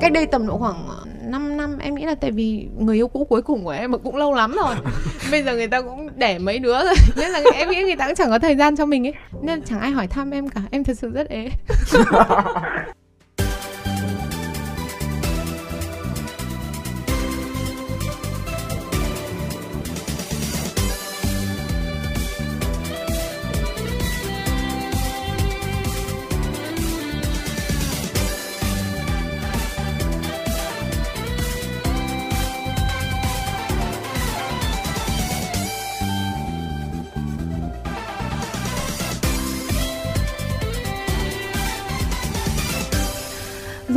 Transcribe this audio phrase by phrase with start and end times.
[0.00, 0.88] cách đây tầm độ khoảng
[1.30, 3.98] 5 năm em nghĩ là tại vì người yêu cũ cuối cùng của em mà
[3.98, 4.74] cũng lâu lắm rồi.
[5.30, 6.94] Bây giờ người ta cũng đẻ mấy đứa rồi.
[7.16, 9.14] Nên là em nghĩ người ta cũng chẳng có thời gian cho mình ấy.
[9.42, 10.60] Nên chẳng ai hỏi thăm em cả.
[10.70, 11.48] Em thật sự rất ế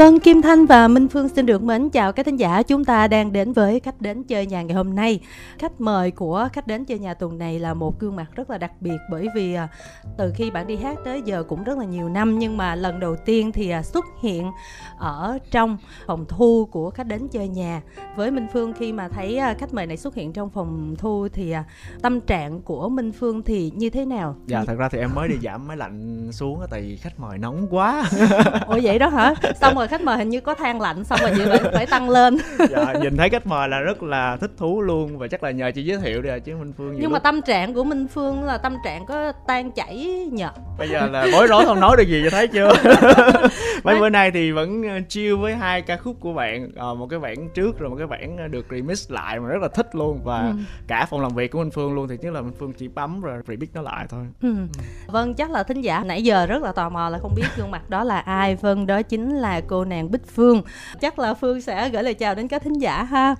[0.09, 2.63] Vâng, Kim Thanh và Minh Phương xin được mến chào các thính giả.
[2.63, 5.20] Chúng ta đang đến với khách đến chơi nhà ngày hôm nay.
[5.59, 8.58] Khách mời của khách đến chơi nhà tuần này là một gương mặt rất là
[8.58, 9.67] đặc biệt bởi vì à,
[10.17, 13.00] từ khi bạn đi hát tới giờ cũng rất là nhiều năm nhưng mà lần
[13.00, 14.52] đầu tiên thì à, xuất hiện
[14.98, 17.81] ở trong phòng thu của khách đến chơi nhà.
[18.16, 21.28] Với Minh Phương khi mà thấy à, khách mời này xuất hiện trong phòng thu
[21.34, 21.56] thì
[22.02, 24.36] tâm trạng của Minh Phương thì như thế nào?
[24.45, 27.38] Dạ, thật ra thì em mới đi giảm máy lạnh xuống tại vì khách mời
[27.38, 28.03] nóng quá.
[28.67, 29.34] Ủa vậy đó hả?
[29.62, 32.09] Xong rồi khách mời hình như có than lạnh xong rồi chị phải, phải tăng
[32.09, 32.38] lên
[32.69, 35.72] dạ nhìn thấy khách mời là rất là thích thú luôn và chắc là nhờ
[35.75, 37.11] chị giới thiệu đi chứ minh phương nhưng lúc...
[37.11, 41.08] mà tâm trạng của minh phương là tâm trạng có tan chảy nhờ bây giờ
[41.11, 42.73] là bối rối không nói được gì cho thấy chưa
[43.83, 47.08] mấy bữa nay thì vẫn ờ, chiêu với hai ca khúc của bạn à, một
[47.09, 50.19] cái bản trước rồi một cái bản được remix lại mà rất là thích luôn
[50.23, 50.53] và ừ.
[50.88, 53.22] cả phòng làm việc của minh phương luôn thì nhất là minh phương chỉ bấm
[53.22, 54.50] rồi remix nó lại thôi ừ.
[54.50, 54.66] Ừ.
[55.08, 57.72] vâng chắc là thính giả nãy giờ rất là tò mò là không biết gương
[57.72, 60.62] mặt đó là ai vâng đó chính là cô nàng bích phương
[61.02, 63.36] chắc là phương sẽ gửi lời chào đến các thính giả ha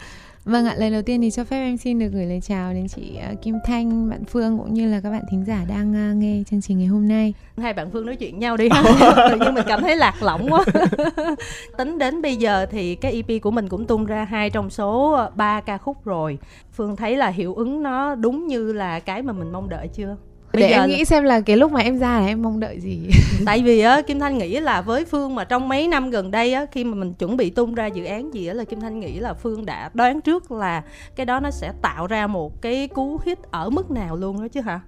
[0.46, 2.88] Vâng ạ, lời đầu tiên thì cho phép em xin được gửi lời chào đến
[2.88, 6.14] chị ờ, Kim Thanh, bạn Phương cũng như là các bạn thính giả đang ờ,
[6.14, 7.34] nghe chương trình ngày hôm nay.
[7.58, 8.70] Hai bạn Phương nói chuyện nhau đi,
[9.40, 10.66] nhưng mình cảm thấy lạc lõng quá.
[11.78, 15.20] Tính đến bây giờ thì cái EP của mình cũng tung ra hai trong số
[15.36, 16.38] ba ca khúc rồi.
[16.74, 20.18] Phương thấy là hiệu ứng nó đúng như là cái mà mình mong đợi chưa?
[20.54, 22.60] Bây để giờ em nghĩ xem là cái lúc mà em ra là em mong
[22.60, 23.10] đợi gì.
[23.46, 26.54] Tại vì á kim thanh nghĩ là với phương mà trong mấy năm gần đây
[26.54, 29.00] á khi mà mình chuẩn bị tung ra dự án gì á là kim thanh
[29.00, 30.84] nghĩ là phương đã đoán trước là
[31.16, 34.48] cái đó nó sẽ tạo ra một cái cú hit ở mức nào luôn đó
[34.48, 34.80] chứ hả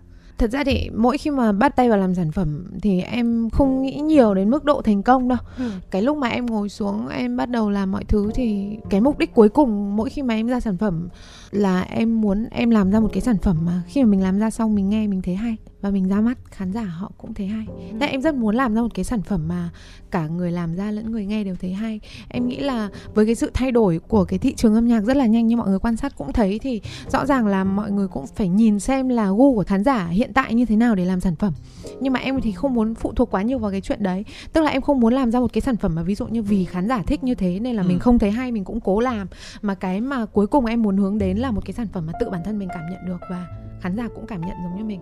[0.42, 3.82] thật ra thì mỗi khi mà bắt tay vào làm sản phẩm thì em không
[3.82, 5.70] nghĩ nhiều đến mức độ thành công đâu ừ.
[5.92, 9.18] cái lúc mà em ngồi xuống em bắt đầu làm mọi thứ thì cái mục
[9.18, 11.10] đích cuối cùng mỗi khi mà em ra sản phẩm
[11.52, 14.40] là em muốn em làm ra một cái sản phẩm mà khi mà mình làm
[14.40, 17.34] ra xong mình nghe mình thấy hay và mình ra mắt khán giả họ cũng
[17.34, 17.66] thấy hay.
[17.68, 17.74] Ừ.
[17.94, 19.70] Nên em rất muốn làm ra một cái sản phẩm mà
[20.12, 22.00] cả người làm ra lẫn người nghe đều thấy hay.
[22.30, 25.18] Em nghĩ là với cái sự thay đổi của cái thị trường âm nhạc rất
[25.18, 26.82] là nhanh như mọi người quan sát cũng thấy thì
[27.12, 30.34] rõ ràng là mọi người cũng phải nhìn xem là gu của khán giả hiện
[30.34, 31.54] tại như thế nào để làm sản phẩm.
[32.00, 34.26] Nhưng mà em thì không muốn phụ thuộc quá nhiều vào cái chuyện đấy.
[34.54, 36.42] Tức là em không muốn làm ra một cái sản phẩm mà ví dụ như
[36.42, 37.88] vì khán giả thích như thế nên là ừ.
[37.88, 39.28] mình không thấy hay mình cũng cố làm
[39.62, 42.14] mà cái mà cuối cùng em muốn hướng đến là một cái sản phẩm mà
[42.20, 43.48] tự bản thân mình cảm nhận được và
[43.82, 45.02] khán giả cũng cảm nhận giống như mình.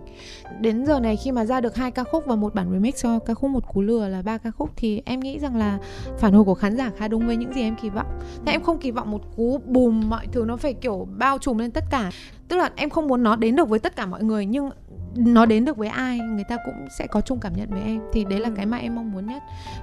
[0.60, 3.18] Đến giờ này khi mà ra được hai ca khúc và một bản remix cho
[3.18, 5.78] ca khúc một cú lừa là ba ca khúc thì em nghĩ rằng là
[6.18, 8.20] phản hồi của khán giả khá đúng với những gì em kỳ vọng.
[8.46, 11.58] Thế em không kỳ vọng một cú bùm mọi thứ nó phải kiểu bao trùm
[11.58, 12.10] lên tất cả
[12.50, 14.70] tức là em không muốn nó đến được với tất cả mọi người nhưng
[15.16, 18.00] nó đến được với ai người ta cũng sẽ có chung cảm nhận với em.
[18.12, 18.54] Thì đấy là ừ.
[18.56, 19.42] cái mà em mong muốn nhất.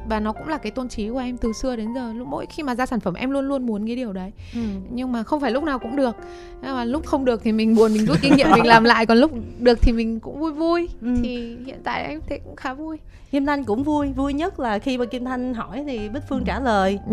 [0.10, 2.14] Và nó cũng là cái tôn trí của em từ xưa đến giờ.
[2.14, 4.32] Lúc mỗi khi mà ra sản phẩm em luôn luôn muốn cái điều đấy.
[4.54, 4.62] Ừ.
[4.90, 6.16] nhưng mà không phải lúc nào cũng được.
[6.62, 9.06] Nhưng mà lúc không được thì mình buồn mình rút kinh nghiệm mình làm lại.
[9.06, 10.90] Còn lúc được thì mình cũng vui vui.
[11.02, 11.16] Ừ.
[11.24, 12.98] thì hiện tại em thấy cũng khá vui
[13.32, 16.44] Kim Thanh cũng vui, vui nhất là khi mà Kim Thanh hỏi thì Bích Phương
[16.46, 17.00] trả lời.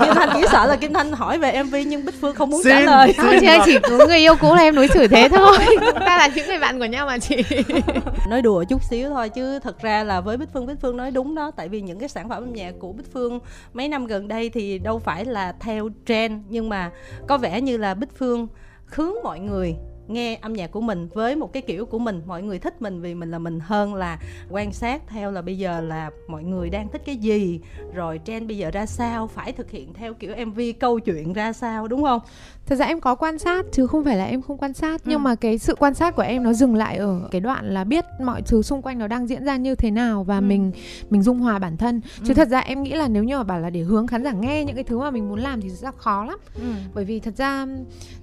[0.00, 2.62] Kim Thanh chỉ sợ là Kim Thanh hỏi về MV nhưng Bích Phương không muốn
[2.62, 3.12] xin, trả lời.
[3.12, 5.58] Không chị ơi, chỉ có người yêu cũ là em đối xử thế thôi.
[5.94, 7.36] Ta là những người bạn của nhau mà chị.
[8.28, 11.10] nói đùa chút xíu thôi chứ thật ra là với Bích Phương Bích Phương nói
[11.10, 13.40] đúng đó tại vì những cái sản phẩm âm nhạc của Bích Phương
[13.72, 16.90] mấy năm gần đây thì đâu phải là theo trend nhưng mà
[17.28, 18.48] có vẻ như là Bích Phương
[18.86, 19.76] hướng mọi người
[20.08, 23.00] nghe âm nhạc của mình với một cái kiểu của mình mọi người thích mình
[23.00, 24.18] vì mình là mình hơn là
[24.50, 27.60] quan sát theo là bây giờ là mọi người đang thích cái gì
[27.94, 31.52] rồi trend bây giờ ra sao phải thực hiện theo kiểu mv câu chuyện ra
[31.52, 32.20] sao đúng không
[32.66, 35.08] thật ra em có quan sát chứ không phải là em không quan sát ừ.
[35.10, 37.84] nhưng mà cái sự quan sát của em nó dừng lại ở cái đoạn là
[37.84, 40.40] biết mọi thứ xung quanh nó đang diễn ra như thế nào và ừ.
[40.40, 40.72] mình
[41.10, 42.34] mình dung hòa bản thân chứ ừ.
[42.34, 44.64] thật ra em nghĩ là nếu như mà bảo là để hướng khán giả nghe
[44.64, 46.72] những cái thứ mà mình muốn làm thì rất khó lắm ừ.
[46.94, 47.66] bởi vì thật ra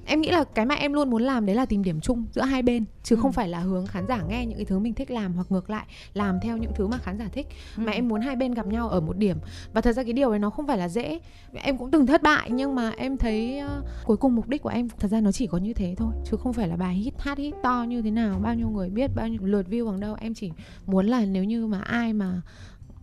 [0.06, 2.42] em nghĩ là cái mà em luôn muốn làm đấy là tìm điểm chung giữa
[2.42, 3.20] hai bên chứ ừ.
[3.22, 5.70] không phải là hướng khán giả nghe những cái thứ mình thích làm hoặc ngược
[5.70, 7.48] lại làm theo những thứ mà khán giả thích.
[7.78, 7.84] Ừ.
[7.86, 9.38] mà em muốn hai bên gặp nhau ở một điểm.
[9.74, 11.20] Và thật ra cái điều đấy nó không phải là dễ.
[11.54, 14.70] Em cũng từng thất bại nhưng mà em thấy uh, cuối cùng mục đích của
[14.70, 17.14] em thật ra nó chỉ có như thế thôi chứ không phải là bài hit
[17.20, 20.00] hát hit to như thế nào bao nhiêu người biết bao nhiêu lượt view bằng
[20.00, 20.16] đâu.
[20.20, 20.52] Em chỉ
[20.86, 22.42] muốn là nếu như mà ai mà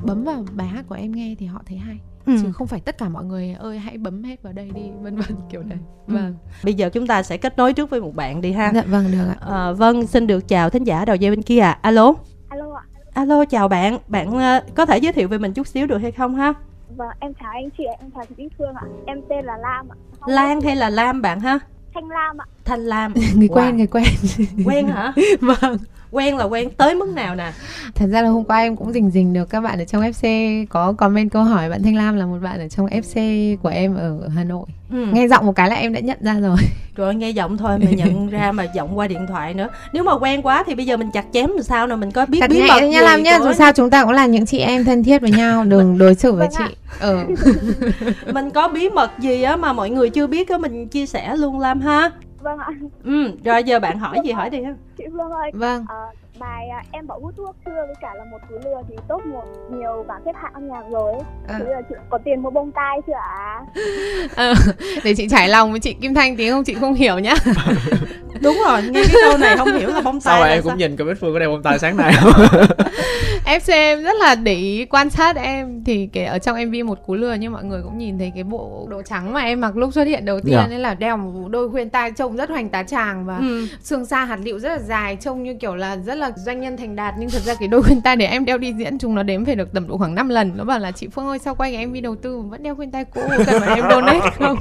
[0.04, 1.98] bấm vào bài hát của em nghe thì họ thấy hay
[2.28, 2.36] Ừ.
[2.42, 5.16] chứ không phải tất cả mọi người ơi hãy bấm hết vào đây đi vân
[5.16, 6.14] vân kiểu đấy Ừ.
[6.14, 6.34] vâng
[6.64, 8.72] Bây giờ chúng ta sẽ kết nối trước với một bạn đi ha.
[8.74, 11.58] dạ vâng được ạ À, vâng, xin được chào thính giả đầu dây bên kia
[11.58, 11.78] ạ.
[11.82, 12.12] Alo.
[12.48, 12.82] Alo ạ.
[13.14, 13.98] Alo, chào bạn.
[14.08, 16.54] Bạn ờ, có thể giới thiệu về mình chút xíu được hay không ha?
[16.96, 18.82] Vâng, em chào anh chị, em chào chị Bích Phương ạ.
[19.06, 19.96] Em tên là Lam ạ.
[20.20, 21.58] Không Lan hay là Lam bạn ha?
[21.94, 22.44] Thanh Lam ạ.
[22.64, 23.14] Thanh Lam.
[23.36, 23.54] người Wow.
[23.56, 24.04] quen người quen
[24.66, 25.12] Quen hả?
[25.40, 25.76] vâng
[26.10, 27.52] Quen là quen tới mức nào nè?
[27.94, 30.66] thật ra là hôm qua em cũng rình rình được các bạn ở trong FC
[30.70, 33.94] có comment câu hỏi bạn Thanh Lam là một bạn ở trong FC của em
[33.96, 35.06] ở Hà Nội Ừ.
[35.12, 36.56] nghe giọng một cái là em đã nhận ra rồi
[36.96, 39.68] Rồi nghe giọng thôi mà nhận ra mà giọng qua điện thoại nữa.
[39.92, 42.26] Nếu mà quen quá thì bây giờ mình chặt chém làm sao nè, mình có
[42.26, 44.58] biết Thật bí mật nha làm nha dù sao chúng ta cũng là những chị
[44.58, 47.24] em thân thiết với nhau đừng đối xử với Vâng chị ờ
[48.32, 51.36] mình có bí mật gì á mà mọi người chưa biết á mình chia sẻ
[51.36, 52.10] luôn Lam ha.
[52.38, 52.68] Vâng ạ.
[53.04, 54.74] Ừ, rồi giờ bạn hỏi gì hỏi đi ha.
[54.96, 55.94] Chị Phương ơi, vâng ờ,
[56.40, 59.26] bài à, Em bỏ hút thuốc xưa với cả là một cú lừa thì top
[59.26, 61.22] một nhiều bảng xếp hạng âm nhạc rồi ấy.
[61.48, 61.58] À.
[61.58, 63.60] Giờ chị có tiền mua bông tai chưa ạ?
[64.36, 64.54] Ờ,
[65.04, 67.34] để chị trải lòng với chị Kim Thanh tiếng không chị không hiểu nhá
[68.42, 70.62] Đúng rồi, nghe cái câu này không hiểu là bông sao tai vậy là em
[70.62, 70.70] sao?
[70.70, 72.32] cũng nhìn cái bích phương có đeo bông tai sáng nay không
[73.46, 73.60] em
[74.02, 77.34] rất là để ý quan sát em thì cái ở trong MV một cú lừa
[77.34, 80.04] nhưng mọi người cũng nhìn thấy cái bộ đồ trắng mà em mặc lúc xuất
[80.04, 80.66] hiện đầu tiên Dạ.
[80.70, 83.66] nên là đeo một đôi khuyên tai trông rất hoành tá tràng và Ừ.
[83.82, 86.76] xương xa hạt lựu rất là dài trông như kiểu là rất là doanh nhân
[86.76, 89.14] thành đạt nhưng thật ra cái đôi khuyên tai để em đeo đi diễn chúng
[89.14, 90.52] nó đếm phải được tầm độ khoảng 5 lần.
[90.56, 92.74] Nó bảo là chị Phương ơi sao quay cái MV đầu tư mà vẫn đeo
[92.74, 93.20] khuyên tai cũ?
[93.46, 94.56] Cần phải em donate không?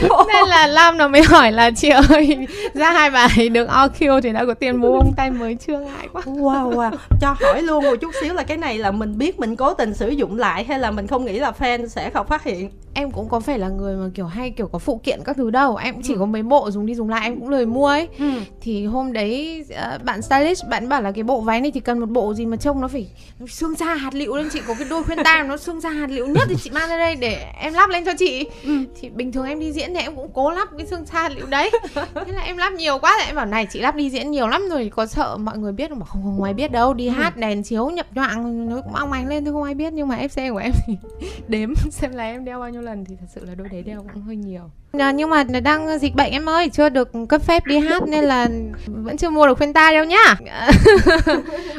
[0.28, 4.32] Nên là Lam nó mới hỏi là chị ơi ra hai bài được OQ thì
[4.32, 5.80] đã có tiền mua bông tai mới chưa?
[5.80, 6.22] Ngại quá.
[6.26, 9.56] Wow wow, cho hỏi luôn một chút xíu là cái này là mình biết mình
[9.56, 12.44] cố tình sử dụng lại hay là mình không nghĩ là fan sẽ không phát
[12.44, 12.70] hiện.
[12.94, 15.50] em cũng có phải là người mà kiểu hay kiểu có phụ kiện các thứ
[15.50, 15.76] đâu.
[15.76, 18.08] Em cũng chỉ có mấy bộ dùng đi dùng lại em cũng lười mua ấy.
[18.18, 18.24] Ừ.
[18.60, 21.98] thì hôm đấy ờ, bạn stylist bạn bảo là cái bộ váy này thì cần
[21.98, 23.06] một bộ gì mà trông nó phải
[23.38, 24.48] nó phải xương xa hạt lựu lên.
[24.52, 26.88] Chị có cái đôi khuyên tai nó xương xa hạt lựu nhất thì chị mang
[26.88, 28.46] ra đây để em lắp lên cho chị.
[28.64, 28.72] Ừ.
[29.00, 31.28] thì bình thường em đi diễn thì em cũng cố lắp cái xương xa hạt
[31.28, 31.70] lựu đấy.
[31.94, 34.48] Thế là em lắp nhiều quá thì em bảo này chị lắp đi diễn nhiều
[34.48, 35.98] lắm rồi có sợ mọi người biết không?
[35.98, 39.12] Bảo không không ai biết đâu đi hát đèn chiếu nhập nhoạng nó cũng ong
[39.12, 39.92] ánh lên thôi không ai biết.
[39.92, 40.96] Nhưng mà FC của em thì
[41.48, 44.04] đếm xem là em đeo bao nhiêu lần thì thật sự là đôi đấy đeo
[44.14, 44.70] cũng hơi nhiều.
[44.92, 48.24] À, nhưng mà đang dịch bệnh em ơi chưa được cấp phép đi hát nên
[48.24, 48.48] là
[48.86, 50.36] vẫn chưa mua được khuyên tai đâu nhá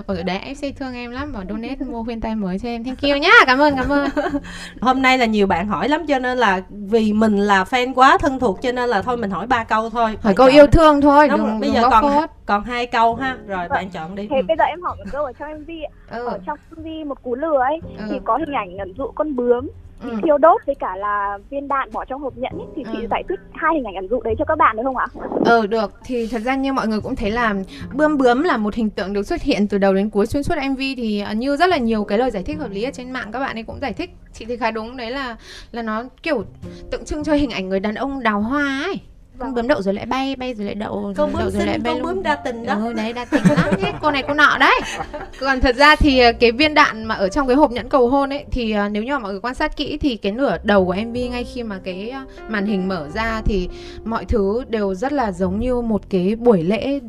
[0.07, 3.01] ở đấy FC thương em lắm bảo donate mua khuyên tai mới cho em thank
[3.01, 4.09] you nhá cảm ơn cảm ơn
[4.81, 8.17] Hôm nay là nhiều bạn hỏi lắm cho nên là vì mình là fan quá
[8.17, 10.17] thân thuộc cho nên là thôi mình hỏi ba câu thôi.
[10.21, 10.53] hỏi câu chọn.
[10.55, 13.37] yêu thương thôi Đúng đừng, bây đừng giờ còn phốt còn hai câu ha.
[13.47, 14.27] Rồi bạn chọn đi.
[14.29, 14.41] Thế Ừ.
[14.47, 15.91] bây giờ em hỏi một câu ở trong MV ạ.
[16.19, 16.25] ừ.
[16.27, 18.03] Ở trong MV một cú lừa ấy Ừ.
[18.09, 19.69] thì có hình ảnh ẩn dụ con bướm
[20.01, 20.09] Ừ.
[20.23, 23.07] thiêu đốt với cả là viên đạn bỏ trong hộp nhẫn ấy, thì chị Ừ.
[23.11, 25.07] giải thích hai hình ảnh ẩn dụ đấy cho các bạn được không ạ?
[25.45, 27.55] Ừ được thì thật ra như mọi người cũng thấy là
[27.93, 30.55] bươm bướm là một hình tượng được xuất hiện từ đầu đến cuối xuyên suốt
[30.71, 33.11] MV thì ờ, như rất là nhiều cái lời giải thích hợp lý ở trên
[33.11, 35.35] mạng các bạn ấy cũng giải thích chị thấy khá đúng đấy là
[35.71, 36.43] là nó kiểu
[36.91, 38.95] tượng trưng cho hình ảnh người đàn ông đào hoa ấy
[39.39, 39.53] Vâng.
[39.53, 41.93] bướm đậu rồi lại bay bay rồi lại đậu Con đậu bướm rồi lại bay
[41.93, 42.73] con bướm đa tình đó.
[42.85, 44.79] Ừ đấy đa tình lắm hết cô này cô nọ đấy
[45.39, 48.09] còn thật ra thì ờ, cái viên đạn mà ở trong cái hộp nhẫn cầu
[48.09, 50.57] hôn ấy thì ờ, nếu như mà mọi người quan sát kỹ thì cái nửa
[50.63, 52.19] đầu của MV ngay khi mà cái ờ,
[52.49, 53.69] màn hình mở ra thì
[54.05, 56.99] mọi thứ đều rất là giống như một cái buổi lễ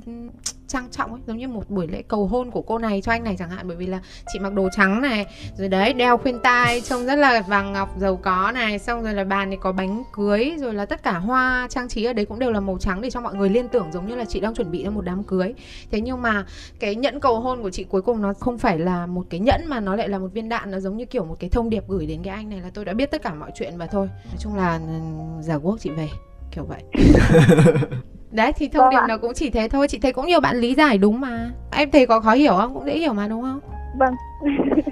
[0.70, 3.24] trang trọng ấy, giống như một buổi lễ cầu hôn của cô này cho anh
[3.24, 4.00] này chẳng hạn, bởi vì là
[4.32, 5.26] chị mặc đồ trắng này,
[5.58, 9.14] rồi đấy, đeo khuyên tai, trông rất là vàng ngọc, giàu có này, xong rồi
[9.14, 12.24] là bàn thì có bánh cưới, rồi là tất cả hoa trang trí ở đấy
[12.24, 14.40] cũng đều là màu trắng để cho mọi người liên tưởng giống như là chị
[14.40, 15.54] đang chuẩn bị cho một đám cưới.
[15.90, 16.44] Thế nhưng mà
[16.80, 19.66] cái nhẫn cầu hôn của chị cuối cùng nó không phải là một cái nhẫn
[19.66, 21.88] mà nó lại là một viên đạn, nó giống như kiểu một cái thông điệp
[21.88, 24.06] gửi đến cái anh này là tôi đã biết tất cả mọi chuyện và thôi.
[24.06, 26.08] Nói chung là ừ, giả quốc chị về,
[26.50, 26.82] kiểu vậy.
[28.30, 29.06] đấy thì thông Vâng điệp ạ.
[29.08, 31.90] nó cũng chỉ thế thôi chị thấy cũng nhiều bạn lý giải đúng mà em
[31.90, 33.60] thấy có khó hiểu không cũng dễ hiểu mà đúng không
[33.98, 34.14] Vâng,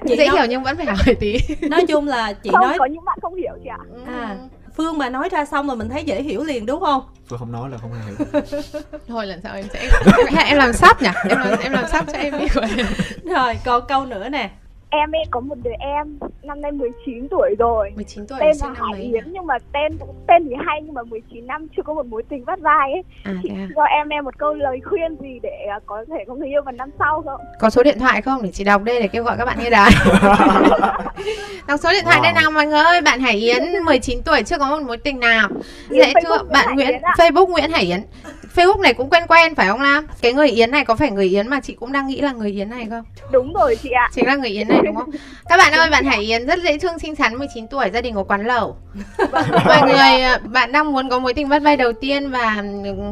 [0.09, 1.39] Chị dễ nói, hiểu nhưng vẫn phải hỏi tí
[1.71, 3.79] nói chung là chị không nói có những bạn không hiểu chị ạ.
[4.07, 4.37] À.
[4.77, 7.03] Phương mà nói ra xong rồi mình thấy dễ hiểu liền đúng không?
[7.29, 8.43] Phương không nói là không hiểu
[9.09, 9.89] thôi lần sau em sẽ
[10.47, 12.47] em làm sắp nhỉ em làm em làm sắp cho em đi
[13.35, 14.51] Rồi còn câu nữa nè.
[14.91, 17.91] Em ấy có một đứa em năm nay 19 tuổi rồi.
[17.97, 19.03] 19 tuổi Tên là Hải?
[19.03, 22.07] Yến nhưng mà tên cũng tên thì hay nhưng mà 19 năm chưa có một
[22.07, 23.03] mối tình vắt vai ấy.
[23.25, 23.69] à, Chị thế à.
[23.77, 26.63] cho em em một câu lời khuyên gì để à, có thể có người yêu
[26.63, 27.41] vào năm sau không?
[27.61, 29.71] có số điện thoại không để chị đọc đây để kêu gọi các bạn nghe
[29.71, 29.91] đài
[31.69, 32.43] đọc số điện thoại đây Wow.
[32.43, 35.49] nào mọi người ơi bạn Hải Yến 19 tuổi chưa có một mối tình nào
[35.91, 37.01] Yến dễ chưa bạn Hải Nguyễn.
[37.19, 38.01] Facebook Nguyễn Hải Yến
[38.55, 41.27] Facebook này cũng quen quen phải không Lam cái người Yến này có phải người
[41.27, 44.11] Yến mà chị cũng đang nghĩ là người Yến này không Đúng rồi chị ạ.
[44.15, 45.11] chính là người Yến này đúng không?
[45.49, 48.15] Các bạn ơi bạn Hải Yến rất dễ thương xinh xắn 19 tuổi gia đình
[48.15, 48.77] có quán lẩu.
[49.65, 52.63] Mọi người à, bạn đang muốn có mối tình vắt vai đầu tiên và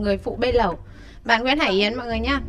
[0.00, 0.78] người phụ bê lẩu.
[1.24, 2.40] Bạn Nguyễn Hải Yến mọi người nhá.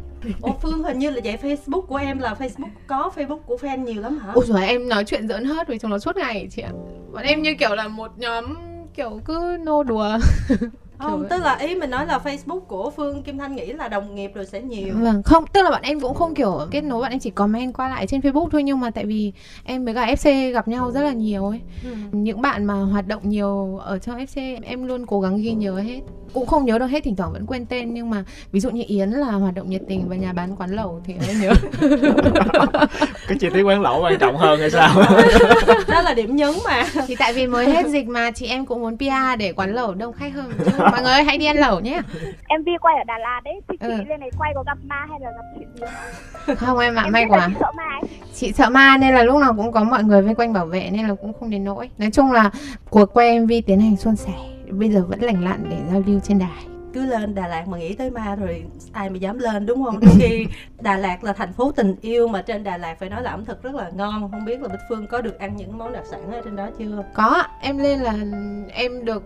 [0.41, 3.83] Ủa Phương hình như là vậy Facebook của em là Facebook có Facebook của fan
[3.83, 4.31] nhiều lắm hả?
[4.35, 6.71] Ôi rồi em nói chuyện giỡn hớt với chúng nó suốt ngày chị ạ.
[7.13, 8.55] Bọn em như kiểu là một nhóm
[8.95, 10.17] kiểu cứ nô đùa
[10.97, 14.15] không tức là ý mình nói là facebook của phương kim thanh nghĩ là đồng
[14.15, 14.93] nghiệp rồi sẽ nhiều.
[14.97, 17.73] Vâng không tức là bọn em cũng không kiểu kết nối bọn em chỉ comment
[17.73, 20.91] qua lại trên facebook thôi nhưng mà tại vì em với cả fc gặp nhau
[20.91, 21.61] rất là nhiều ấy.
[21.83, 21.89] Ừ.
[22.11, 25.79] những bạn mà hoạt động nhiều ở trong fc em luôn cố gắng ghi nhớ
[25.79, 25.99] hết
[26.33, 27.93] cũng không nhớ được hết thỉnh thoảng vẫn quên tên.
[27.93, 30.69] Nhưng mà ví dụ như yến là hoạt động nhiệt tình và nhà bán quán
[30.69, 31.53] lẩu thì em nhớ.
[33.27, 34.89] Cái chi tiết quán lẩu quan trọng hơn hay sao?
[35.87, 36.83] Đó là điểm nhấn mà.
[37.07, 39.93] Thì tại vì mới hết dịch mà chị em cũng muốn pr để quán lẩu
[39.93, 40.51] đông khách hơn.
[40.79, 42.01] Mọi người ơi hãy đi ăn lẩu nhé.
[42.47, 43.89] Em vi quay ở đà lạt đấy chị ừ.
[44.09, 46.55] lên này quay có gặp ma hay là gặp chuyện gì?
[46.55, 47.47] Không không em ạ may quá.
[47.47, 48.09] chị sợ ma ấy.
[48.35, 50.89] chị sợ ma nên là lúc nào cũng có mọi người vây quanh bảo vệ
[50.91, 51.89] nên là cũng không đến nỗi.
[51.97, 52.51] Nói chung là
[52.89, 54.33] cuộc quay mv tiến hành suôn sẻ
[54.71, 57.77] bây giờ vẫn lành lặn để giao lưu trên đài cứ lên Đà Lạt mà
[57.77, 59.99] nghĩ tới ma rồi ai mà dám lên đúng không?
[60.01, 60.47] Trong khi
[60.81, 63.45] Đà Lạt là thành phố tình yêu mà trên Đà Lạt phải nói là ẩm
[63.45, 64.31] thực rất là ngon.
[64.31, 66.69] Không biết là Bích Phương có được ăn những món đặc sản ở trên đó
[66.79, 67.03] chưa?
[67.13, 68.15] Có, em lên là
[68.69, 69.23] em được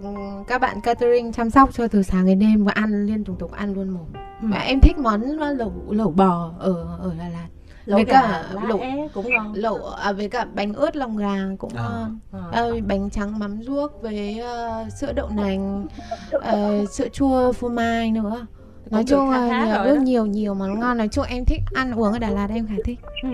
[0.48, 3.52] các bạn catering chăm sóc cho từ sáng đến đêm và ăn liên tục tục
[3.52, 4.06] ăn luôn một.
[4.42, 4.48] Ừ.
[4.52, 7.48] Và em thích món lẩu lẩu bò ở ở Đà Lạt
[7.86, 8.80] lẩu với gà, cả lẩu
[9.14, 9.54] cũng ngon.
[9.54, 11.84] lẩu à, với cả bánh ướt lòng gà cũng à.
[11.84, 12.20] ngon.
[12.32, 12.40] À.
[12.52, 15.88] À, bánh trắng mắm ruốc với uh, sữa đậu nành
[16.36, 18.48] uh, sữa chua phô mai nữa.
[18.90, 20.98] Nói chung là nhiều, nhiều nhiều món ngon.
[20.98, 23.00] Nói chung em thích ăn uống ở Đà Lạt em khá thích.
[23.24, 23.30] Ừ.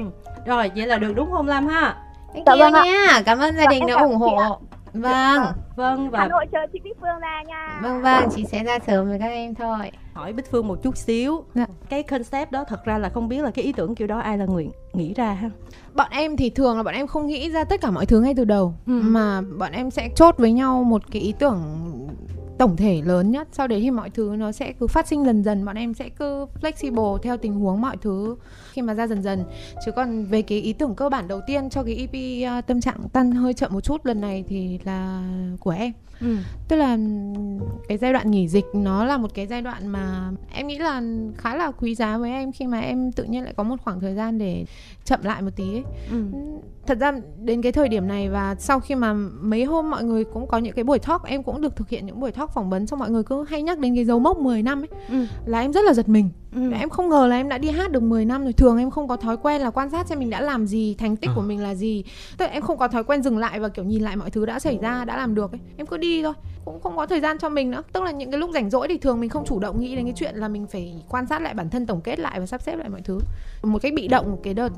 [0.45, 1.97] rồi vậy là được đúng không Lam ha?
[2.33, 3.21] Thank you vâng nha.
[3.25, 4.59] Cảm ơn gia đình đã ủng hộ
[4.93, 5.43] vâng
[5.75, 6.09] vâng.
[6.09, 7.79] và Hà Nội chờ chị Bích Phương ra nha.
[7.83, 9.91] Vâng vâng chị sẽ ra sớm với các em thôi.
[10.13, 11.43] Hỏi Bích Phương một chút xíu.
[11.55, 11.65] Dạ.
[11.89, 14.37] cái concept đó thật ra là không biết là cái ý tưởng kiểu đó ai
[14.37, 15.49] là nguyện nghĩ ra ha?
[15.93, 18.33] Bọn em thì thường là bọn em không nghĩ ra tất cả mọi thứ ngay
[18.37, 18.73] từ đầu.
[18.87, 19.01] Ừ.
[19.03, 21.61] mà bọn em sẽ chốt với nhau một cái ý tưởng
[22.57, 25.43] tổng thể lớn nhất sau đấy thì mọi thứ nó sẽ cứ phát sinh dần
[25.43, 28.35] dần bọn em sẽ cứ flexible theo tình huống mọi thứ
[28.71, 29.43] khi mà ra dần dần
[29.85, 32.81] chứ còn về cái ý tưởng cơ bản đầu tiên cho cái EP uh, tâm
[32.81, 35.23] trạng tăng hơi chậm một chút lần này thì là
[35.59, 36.37] của em ừ.
[36.67, 36.97] tức là
[37.87, 41.01] cái giai đoạn nghỉ dịch nó là một cái giai đoạn mà em nghĩ là
[41.37, 43.99] khá là quý giá với em khi mà em tự nhiên lại có một khoảng
[43.99, 44.65] thời gian để
[45.07, 45.83] chậm lại một tí ấy.
[46.11, 46.23] Ừ.
[46.87, 50.23] thật ra đến cái thời điểm này và sau khi mà mấy hôm mọi người
[50.23, 52.69] cũng có những cái buổi talk em cũng được thực hiện những buổi talk phỏng
[52.69, 55.25] vấn xong mọi người cứ hay nhắc đến cái dấu mốc 10 năm ấy ừ.
[55.45, 56.71] là em rất là giật mình ừ.
[56.71, 59.07] em không ngờ là em đã đi hát được 10 năm rồi thường em không
[59.07, 61.33] có thói quen là quan sát xem mình đã làm gì thành tích à.
[61.35, 62.03] của mình là gì
[62.37, 64.45] tức là em không có thói quen dừng lại và kiểu nhìn lại mọi thứ
[64.45, 66.33] đã xảy ra đã làm được ấy em cứ đi thôi
[66.67, 67.83] cũng không có thời gian cho mình nữa.
[67.93, 70.05] Tức là những cái lúc rảnh rỗi thì thường mình không chủ động nghĩ đến
[70.05, 72.61] cái chuyện là mình phải quan sát lại bản thân tổng kết lại và sắp
[72.61, 73.19] xếp lại mọi thứ.
[73.63, 74.69] Một cách bị động cái đợt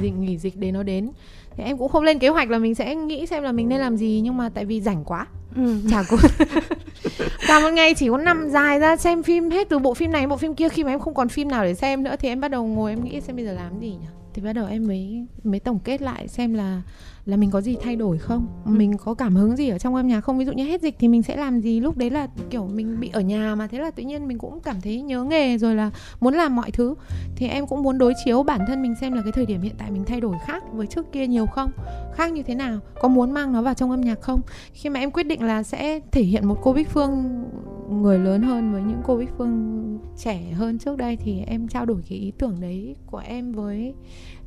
[0.00, 1.10] nghỉ, nghỉ dịch đến nó đến.
[1.56, 3.80] Thì em cũng không lên kế hoạch là mình sẽ nghĩ xem là mình nên
[3.80, 5.26] làm gì nhưng mà tại vì rảnh quá.
[5.56, 5.76] Ừ.
[5.90, 6.16] chả có
[7.48, 10.26] cả một ngày chỉ có nằm dài ra xem phim hết từ bộ phim này
[10.26, 10.68] bộ phim kia.
[10.68, 12.92] Khi mà em không còn phim nào để xem nữa thì em bắt đầu ngồi
[12.92, 15.78] em nghĩ xem bây giờ làm gì nhỉ thì bắt đầu em mới mới tổng
[15.78, 16.82] kết lại xem là
[17.26, 18.46] là mình có gì thay đổi không?
[18.64, 18.70] Ừ.
[18.70, 20.38] mình có cảm hứng gì ở trong âm nhạc không?
[20.38, 21.80] Ví dụ như hết dịch thì mình sẽ làm gì?
[21.80, 24.60] Lúc đấy là kiểu mình bị ở nhà mà thế là tự nhiên mình cũng
[24.60, 25.90] cảm thấy nhớ nghề rồi là
[26.20, 26.94] muốn làm mọi thứ.
[27.36, 29.74] Thì em cũng muốn đối chiếu bản thân mình xem là cái thời điểm hiện
[29.78, 31.70] tại mình thay đổi khác với trước kia nhiều không?
[32.14, 32.78] Khác như thế nào?
[33.00, 34.40] Có muốn mang nó vào trong âm nhạc không?
[34.72, 37.44] Khi mà em quyết định là sẽ thể hiện một cô Bích Phương
[37.90, 41.86] người lớn hơn với những cô Bích Phương trẻ hơn trước đây thì em trao
[41.86, 43.94] đổi cái ý tưởng đấy của em với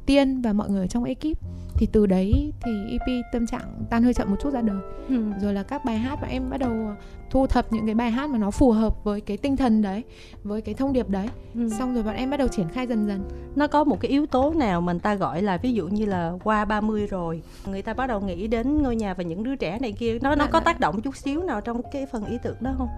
[0.10, 1.38] Tiên và mọi người trong ekip.
[1.76, 4.82] Thì từ đấy thì EP tâm trạng tan hơi chậm một chút ra đời.
[5.10, 5.24] Ừ.
[5.42, 6.72] rồi là các bài hát và em bắt đầu
[7.30, 10.04] thu thập những cái bài hát mà nó phù hợp với cái tinh thần đấy
[10.44, 11.28] với cái thông điệp đấy.
[11.56, 11.70] Ừ.
[11.70, 13.24] xong rồi bọn em bắt đầu triển khai dần dần.
[13.56, 16.34] Nó có một cái yếu tố nào mình ta gọi là ví dụ như là
[16.44, 19.80] qua 30 rồi người ta bắt đầu nghĩ đến ngôi nhà và những đứa trẻ
[19.80, 22.58] này kia nó nó có tác động chút xíu nào trong cái phần ý tưởng
[22.60, 22.90] đó không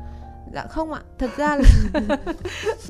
[0.53, 2.17] dạ không ạ thật ra là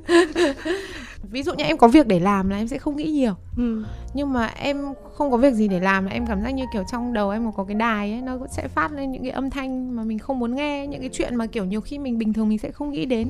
[1.24, 3.84] ví dụ như em có việc để làm là em sẽ không nghĩ nhiều ừ.
[4.14, 4.78] nhưng mà em
[5.14, 7.52] không có việc gì để làm là em cảm giác như kiểu trong đầu em
[7.52, 10.40] có cái đài ấy nó sẽ phát lên những cái âm thanh mà mình không
[10.40, 12.92] muốn nghe những cái chuyện mà kiểu nhiều khi mình bình thường mình sẽ không
[12.92, 13.28] nghĩ đến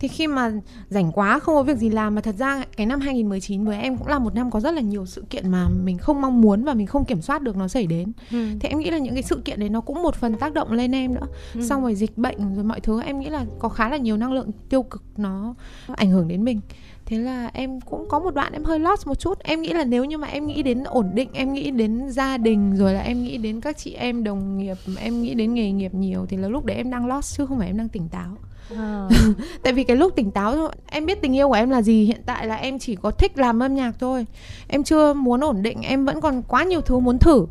[0.00, 0.52] thì khi mà
[0.88, 3.96] rảnh quá không có việc gì làm mà thật ra cái năm 2019 với em
[3.96, 6.64] cũng là một năm có rất là nhiều sự kiện mà mình không mong muốn
[6.64, 8.46] và mình không kiểm soát được nó xảy đến ừ.
[8.60, 10.72] thì em nghĩ là những cái sự kiện đấy nó cũng một phần tác động
[10.72, 11.62] lên em nữa ừ.
[11.62, 14.32] xong rồi dịch bệnh rồi mọi thứ em nghĩ là có khá là nhiều năng
[14.32, 15.54] lượng tiêu cực nó
[15.96, 16.60] ảnh hưởng đến mình
[17.08, 19.38] thế là em cũng có một đoạn em hơi lost một chút.
[19.38, 22.36] Em nghĩ là nếu như mà em nghĩ đến ổn định em nghĩ đến gia
[22.36, 25.72] đình rồi là em nghĩ đến các chị em đồng nghiệp em nghĩ đến nghề
[25.72, 28.08] nghiệp nhiều thì là lúc đấy em đang lost chứ không phải em đang tỉnh
[28.08, 28.36] táo.
[28.76, 29.08] À.
[29.62, 32.04] tại vì cái lúc tỉnh táo em biết tình yêu của em là gì.
[32.04, 34.26] Hiện tại là em chỉ có thích làm âm nhạc thôi.
[34.68, 37.46] Em chưa muốn ổn định em vẫn còn quá nhiều thứ muốn thử.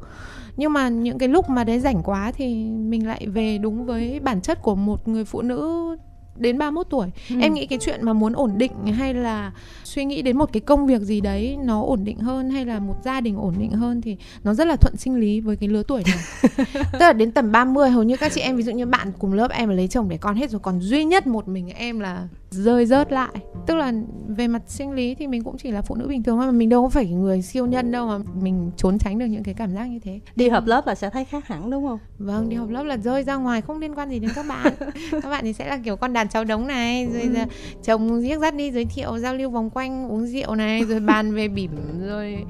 [0.58, 4.20] Nhưng mà những cái lúc mà đấy rảnh quá thì mình lại về đúng với
[4.20, 5.96] bản chất của một người phụ nữ
[6.40, 7.36] đến 31 tuổi ừ.
[7.42, 9.52] em nghĩ cái chuyện mà muốn ổn định hay là
[9.84, 12.80] suy nghĩ đến một cái công việc gì đấy nó ổn định hơn hay là
[12.80, 15.70] một gia đình ổn định hơn thì nó rất là thuận sinh lý với cái
[15.70, 16.18] lứa tuổi này
[16.74, 19.34] tức là đến tầm 30 hầu như các chị em ví dụ như bạn cùng
[19.34, 22.28] lớp em lấy chồng để con hết rồi còn duy nhất một mình em là
[22.50, 23.36] rơi rớt lại.
[23.68, 23.94] Tức là
[24.28, 26.52] về mặt sinh lý thì mình cũng chỉ là phụ nữ bình thường thôi mà
[26.52, 29.54] mình đâu có phải người siêu nhân đâu mà mình trốn tránh được những cái
[29.54, 30.20] cảm giác như thế.
[30.36, 32.00] Đi học lớp là sẽ thấy khác hẳn đúng không?
[32.18, 34.74] Vâng đi học lớp là rơi ra ngoài không liên quan gì đến các bạn.
[35.12, 37.42] Các bạn thì sẽ là kiểu con đàn cháu đống này rồi ừ.
[37.84, 41.34] chồng giết dắt đi giới thiệu giao lưu vòng quanh uống rượu này rồi bàn
[41.34, 41.72] về bỉm
[42.08, 42.46] rồi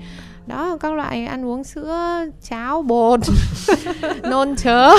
[0.47, 3.19] đó các loại ăn uống sữa cháo bột
[4.23, 4.89] nôn chớ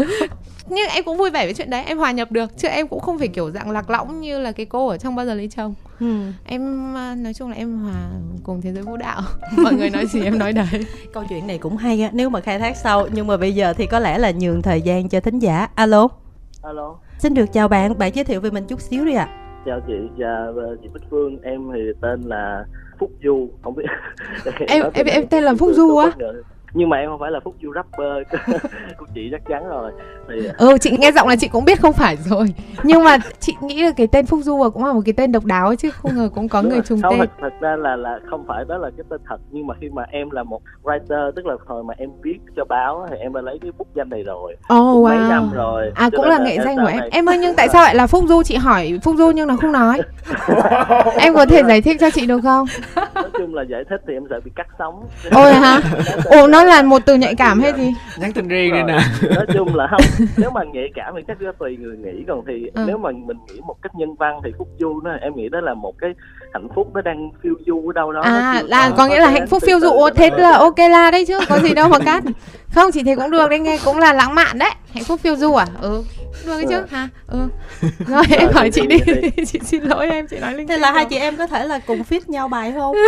[0.70, 2.50] nhưng em cũng vui vẻ với chuyện đấy em hòa nhập được.
[2.56, 5.16] Chứ em cũng không phải kiểu dạng lạc lõng như là cái cô ở trong
[5.16, 5.74] bao giờ lấy chồng.
[6.00, 6.06] Ừ.
[6.44, 8.10] em à, nói chung là em hòa
[8.42, 9.20] cùng thế giới vũ đạo.
[9.56, 10.86] Mọi người nói gì em nói đấy.
[11.12, 13.06] Câu chuyện này cũng hay á nếu mà khai thác sau.
[13.12, 15.68] Nhưng mà bây giờ thì có lẽ là nhường thời gian cho thính giả.
[15.74, 16.08] Alo.
[16.62, 16.96] Alo.
[17.18, 19.24] Xin được chào bạn bạn giới thiệu về mình chút xíu đi ạ.
[19.24, 19.36] À.
[19.66, 21.38] chào chị chào chị bích phương.
[21.42, 22.64] Em thì tên là
[22.98, 23.84] phúc du không biết.
[24.68, 26.10] Em em em tên là phúc du á
[26.74, 28.42] nhưng mà em không phải là phúc du rapper.
[28.98, 29.92] Của chị chắc chắn rồi.
[30.28, 32.46] Thì ừ chị nghe giọng là chị cũng biết không phải rồi.
[32.82, 35.44] Nhưng mà chị nghĩ là cái tên phúc du cũng là một cái tên độc
[35.44, 37.18] đáo chứ không ngờ cũng có Đúng người trùng tên.
[37.18, 39.36] thật, thật ra là là không phải đó là cái tên thật.
[39.50, 42.64] Nhưng mà khi mà em là một writer tức là hồi mà em viết cho
[42.64, 44.56] báo thì em đã lấy cái bút danh này rồi.
[44.74, 45.02] Oh, wow.
[45.02, 45.92] mấy năm rồi.
[45.94, 46.98] À cũng là nghệ danh của em.
[46.98, 47.08] này...
[47.12, 48.42] em ơi nhưng tại sao lại là phúc du?
[48.42, 50.00] Chị hỏi phúc du nhưng nó không nói.
[51.18, 52.66] Em có thể giải thích cho chị được không?
[53.14, 55.04] Nói chung là giải thích thì em sợ bị cắt sóng.
[55.30, 55.80] Ôi hả?
[56.24, 57.92] Ồ nó là một từ nhạy cảm hay gì?
[58.16, 58.98] Nhắn tin riêng đi nè.
[59.34, 60.00] nói chung là không
[60.36, 62.84] nếu mà nhạy cảm thì chắc là tùy người nghĩ còn thì ừ.
[62.86, 65.60] nếu mà mình nghĩ một cách nhân văn thì phúc du đó em nghĩ đó
[65.60, 66.10] là một cái
[66.52, 69.46] hạnh phúc nó đang phiêu du ở đâu đó à là có nghĩa là hạnh
[69.46, 69.90] phúc phiêu du.
[70.16, 72.24] thế là ok la đấy chứ có gì đâu mà cắt.
[72.74, 74.70] Không chị thấy cũng được đấy nghe cũng là lãng mạn đấy.
[74.94, 75.66] Hạnh phúc phiêu du à?
[75.80, 76.02] Ừ
[76.46, 76.76] được chứ?
[76.76, 76.86] Ừ.
[76.90, 77.08] hả?
[77.26, 77.48] Ừ.
[78.06, 78.98] Rồi em hỏi chị đi.
[79.46, 81.78] chị xin lỗi em chị nói linh thế là hai chị em có thể là
[81.86, 82.96] cùng fit nhau bài không?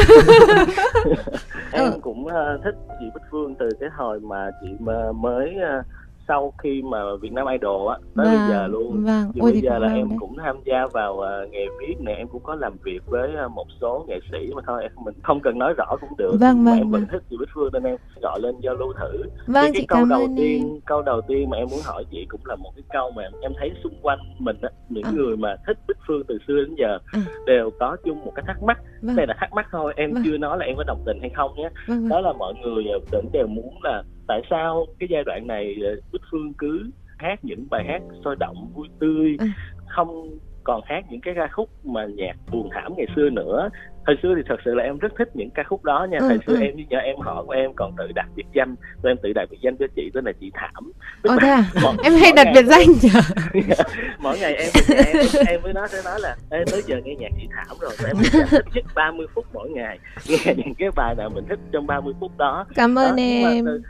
[1.72, 1.98] Em ừ.
[2.02, 4.68] cũng uh, thích chị bích phương từ cái hồi mà chị
[5.14, 5.86] mới uh,
[6.32, 9.32] sau khi mà Việt Nam Idol á tới vâng, bây giờ luôn vâng.
[9.34, 10.16] bây giờ là em đấy.
[10.20, 13.52] cũng tham gia vào uh, nghề viết này em cũng có làm việc với uh,
[13.52, 16.78] một số nghệ sĩ mà thôi mình không cần nói rõ cũng được vâng, vâng,
[16.78, 17.10] em vẫn vâng.
[17.12, 20.28] thích chị Bích Phương nên em gọi lên giao lưu thử vâng, cái câu đầu
[20.36, 20.80] tiên em.
[20.86, 23.52] câu đầu tiên mà em muốn hỏi chị cũng là một cái câu mà em
[23.58, 25.12] thấy xung quanh mình á những à.
[25.14, 27.20] người mà thích Bích Phương từ xưa đến giờ à.
[27.46, 29.16] đều có chung một cái thắc mắc vâng.
[29.16, 30.22] đây là thắc mắc thôi em vâng.
[30.26, 32.08] chưa nói là em có đồng tình hay không nhé vâng, vâng.
[32.08, 35.90] đó là mọi người vẫn đều muốn là tại sao cái giai đoạn này ờ,
[36.12, 39.46] Bích Phương cứ hát những bài hát sôi động vui tươi ừ.
[39.88, 43.68] không còn hát những cái ca khúc mà nhạc buồn thảm ngày xưa nữa?
[44.06, 46.18] Thời xưa thì thật sự là em rất thích những ca khúc đó nha.
[46.20, 46.60] Ừ, thời xưa ừ.
[46.60, 49.32] em như nhà em họ của em còn tự đặt biệt danh rồi em tự
[49.32, 50.92] đặt biệt danh cho chị tên là chị thảm.
[51.22, 51.64] Ồ, thế à?
[51.82, 52.86] mỗi, em hay đặt biệt danh
[54.18, 54.68] mỗi ngày em
[55.06, 57.92] em, em với nó sẽ nói là Ê, tới giờ nghe nhạc chị thảm rồi.
[58.06, 59.98] Em thích nhất 30 phút mỗi ngày.
[60.28, 62.66] Nghe những cái bài nào mình thích trong 30 phút đó.
[62.74, 63.64] Cảm ơn đó, em.
[63.64, 63.82] từ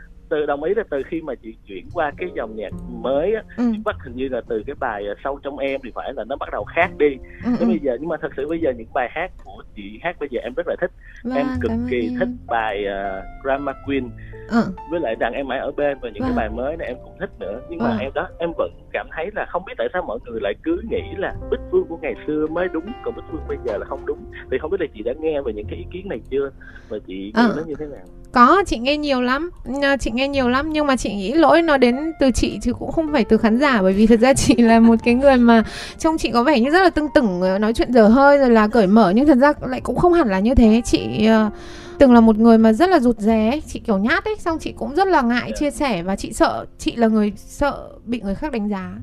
[0.47, 3.63] đồng ý là từ khi mà chị chuyển qua cái dòng nhạc mới á ừ.
[3.85, 6.35] bắt hình như là từ cái bài ờ, sâu trong em thì phải là nó
[6.35, 7.65] bắt đầu khác đi ừ, ừ.
[7.65, 10.29] bây giờ nhưng mà thật sự bây giờ những bài hát của chị hát bây
[10.31, 10.91] giờ em rất là thích
[11.23, 14.09] vâng, em cực kỳ thích bài uh, Drama Queen
[14.53, 14.63] ừ.
[14.91, 16.31] với lại rằng em mãi ở bên và những vâng.
[16.35, 17.97] cái bài mới này em cũng thích nữa nhưng mà ừ.
[17.99, 20.81] em đó em vẫn cảm thấy là không biết tại sao mọi người lại cứ
[20.89, 23.85] nghĩ là bích phương của ngày xưa mới đúng còn bích phương bây giờ là
[23.85, 24.17] không đúng
[24.51, 26.51] thì không biết là chị đã nghe về những cái ý kiến này chưa
[26.89, 27.53] và chị nghĩ ừ.
[27.57, 29.51] nó như thế nào có chị nghe nhiều lắm
[29.99, 32.91] chị nghe nhiều lắm nhưng mà chị nghĩ lỗi nó đến từ chị chứ cũng
[32.91, 35.63] không phải từ khán giả bởi vì thật ra chị là một cái người mà
[35.97, 38.49] trông chị có vẻ như rất là tưng tửng ờ, nói chuyện dở hơi rồi
[38.49, 41.53] là cởi mở nhưng thật ra lại cũng không hẳn là như thế chị uh,
[41.99, 44.71] từng là một người mà rất là rụt rè chị kiểu nhát ấy xong chị
[44.71, 48.35] cũng rất là ngại chia sẻ và chị sợ chị là người sợ bị người
[48.35, 48.93] khác đánh giá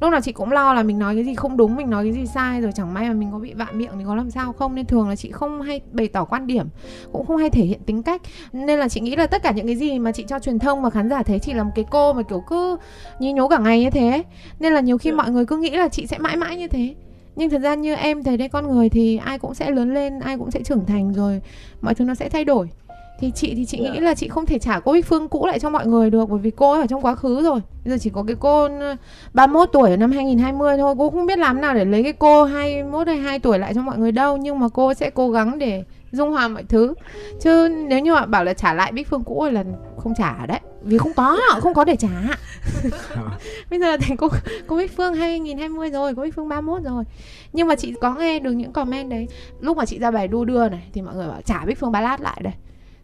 [0.00, 2.12] lúc nào chị cũng lo là mình nói cái gì không đúng mình nói cái
[2.12, 4.52] gì sai rồi chẳng may mà mình có bị vạ miệng thì có làm sao
[4.52, 6.66] không nên thường là chị không hay bày tỏ quan điểm
[7.12, 9.66] cũng không hay thể hiện tính cách nên là chị nghĩ là tất cả những
[9.66, 11.84] cái gì mà chị cho truyền thông và khán giả thấy chị là một cái
[11.90, 12.76] cô mà kiểu cứ
[13.18, 14.22] nhí nhố cả ngày như thế
[14.60, 15.10] nên là nhiều khi.
[15.10, 15.16] Dạ.
[15.16, 16.94] mọi người cứ nghĩ là chị sẽ mãi mãi như thế
[17.36, 20.20] nhưng thật ra như em thấy đây con người thì ai cũng sẽ lớn lên
[20.20, 21.40] ai cũng sẽ trưởng thành rồi
[21.80, 22.68] mọi thứ nó sẽ thay đổi
[23.20, 23.92] thì chị thì chị yeah.
[23.92, 24.04] nghĩ dạ.
[24.04, 26.38] là chị không thể trả cô Bích Phương cũ lại cho mọi người được bởi
[26.38, 28.68] vì cô ấy ở trong quá khứ rồi bây giờ chỉ có cái cô
[29.32, 32.44] 31 tuổi ở năm 2020 thôi cô không biết làm nào để lấy cái cô
[32.44, 35.58] 21 hay 2 tuổi lại cho mọi người đâu nhưng mà cô sẽ cố gắng
[35.58, 35.84] để
[36.14, 36.94] dung hòa mọi thứ.
[37.40, 39.64] Chứ nếu như mà bảo là trả lại Bích Phương cũ là
[39.98, 40.60] không trả đấy.
[40.82, 42.08] Vì không có không có để trả.
[43.70, 44.28] Bây giờ thì cô
[44.66, 47.04] cô Bích Phương 2020 rồi cô Bích Phương 31 rồi.
[47.52, 49.28] Nhưng mà chị có nghe được những comment đấy.
[49.60, 51.92] Lúc mà chị ra bài đu đưa này thì mọi người bảo trả Bích Phương
[51.92, 52.54] Ballad lại đây.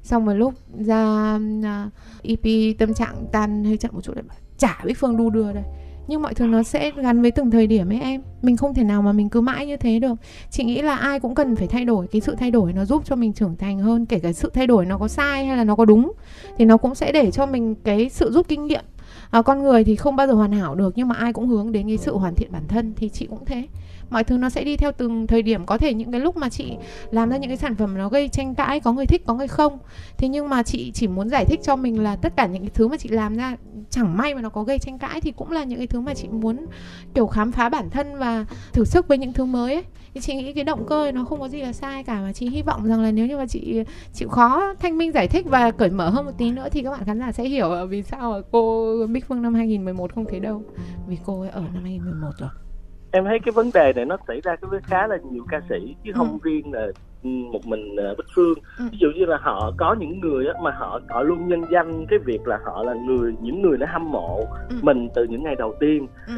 [0.03, 1.93] Xong rồi lúc ra uh,
[2.23, 4.23] EP tâm trạng tan hơi chậm một chút để
[4.59, 5.65] trả Bích Phương đu đưa đây
[6.11, 8.23] nhưng mọi thứ nó sẽ gắn với từng thời điểm ấy em.
[8.43, 10.15] Mình không thể nào mà mình cứ mãi như thế được.
[10.51, 12.07] Chị nghĩ là ai cũng cần phải thay đổi.
[12.07, 14.07] Cái sự thay đổi nó giúp cho mình trưởng thành hơn.
[14.07, 16.13] Kể cả sự thay đổi nó có sai hay là nó có đúng
[16.59, 18.85] thì nó cũng sẽ để cho mình cái sự rút kinh nghiệm.
[19.31, 21.73] À, con người thì không bao giờ hoàn hảo được nhưng mà ai cũng hướng
[21.73, 23.67] đến cái sự hoàn thiện bản thân thì chị cũng thế.
[24.11, 25.67] Mọi thứ nó sẽ đi theo từng thời điểm.
[25.67, 26.73] Có thể những cái lúc mà chị
[27.11, 29.49] làm ra những cái sản phẩm nó gây tranh cãi có người thích có người
[29.49, 29.79] không.
[30.19, 32.71] Thế nhưng mà chị chỉ muốn giải thích cho mình là tất cả những cái
[32.75, 33.57] thứ mà chị làm ra
[33.91, 36.15] chẳng may mà nó có gây tranh cãi thì cũng là những cái thứ mà
[36.15, 36.67] chị muốn,
[37.15, 39.85] kiểu, khám phá bản thân và thử sức với những thứ mới ấy.
[40.15, 42.49] Thì chị nghĩ cái động cơ nó không có gì là sai cả mà chị
[42.49, 43.83] hy vọng rằng là nếu như mà chị
[44.15, 46.91] chịu khó, thanh minh giải thích và cởi mở hơn một tí nữa thì các
[46.91, 50.41] bạn khán giả sẽ hiểu vì sao mà cô Bích Phương năm 2011 không thấy
[50.41, 50.63] đâu.
[51.09, 52.51] Vì cô ấy ở năm 2011 rồi
[53.13, 55.95] em thấy cái vấn đề này nó xảy ra với khá là nhiều ca sĩ
[56.05, 56.17] chứ ừ.
[56.17, 56.87] không riêng là
[57.23, 58.85] một mình uh, bích phương ừ.
[58.93, 62.07] ví dụ như là họ có những người á, mà họ họ luôn nhân danh
[62.07, 64.77] cái việc là họ là người những người đã hâm mộ ừ.
[64.83, 66.35] mình từ những ngày đầu tiên ừ.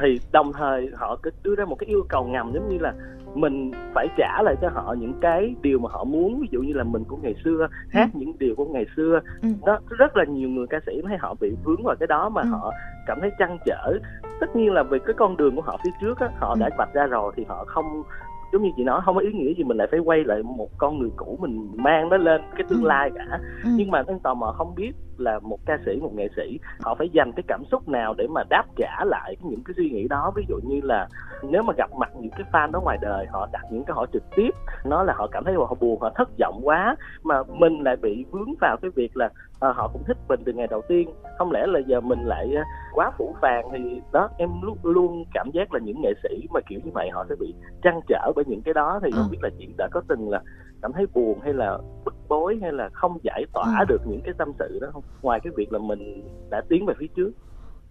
[0.00, 2.94] Thì đồng thời họ cứ đưa ra một cái yêu cầu ngầm giống như là
[3.34, 6.72] mình phải trả lại cho họ những cái điều mà họ muốn ví dụ như
[6.72, 8.18] là mình của ngày xưa hát ừ.
[8.20, 9.48] những điều của ngày xưa ừ.
[9.66, 12.42] đó rất là nhiều người ca sĩ thấy họ bị vướng vào cái đó mà
[12.42, 12.48] ừ.
[12.48, 12.72] họ
[13.06, 13.98] cảm thấy trăn trở
[14.40, 16.56] tất nhiên là vì cái con đường của họ phía trước á họ ừ.
[16.60, 18.02] đã vạch ra rồi thì họ không
[18.52, 20.68] giống như chị nói không có ý nghĩa gì mình lại phải quay lại một
[20.78, 22.86] con người cũ mình mang nó lên cái tương ừ.
[22.88, 23.70] lai cả ừ.
[23.76, 26.94] nhưng mà anh tò mò không biết là một ca sĩ một nghệ sĩ họ
[26.94, 30.08] phải dành cái cảm xúc nào để mà đáp trả lại những cái suy nghĩ
[30.08, 31.08] đó ví dụ như là
[31.42, 34.06] nếu mà gặp mặt những cái fan đó ngoài đời họ đặt những cái hỏi
[34.12, 34.50] trực tiếp
[34.84, 38.24] nó là họ cảm thấy họ buồn họ thất vọng quá mà mình lại bị
[38.30, 39.28] vướng vào cái việc là
[39.60, 42.52] à, họ cũng thích mình từ ngày đầu tiên không lẽ là giờ mình lại
[42.56, 42.62] ờ,
[42.94, 46.60] quá phủ phàng thì đó em luôn luôn cảm giác là những nghệ sĩ mà
[46.68, 49.30] kiểu như vậy họ sẽ bị trăn trở bởi những cái đó thì không ừ.
[49.30, 50.40] biết là chị đã có từng là
[50.82, 53.84] cảm thấy buồn hay là bức bối hay là không giải tỏa ừ.
[53.88, 55.02] được những cái tâm sự đó không?
[55.22, 57.30] Ngoài cái việc là mình đã tiến về phía trước.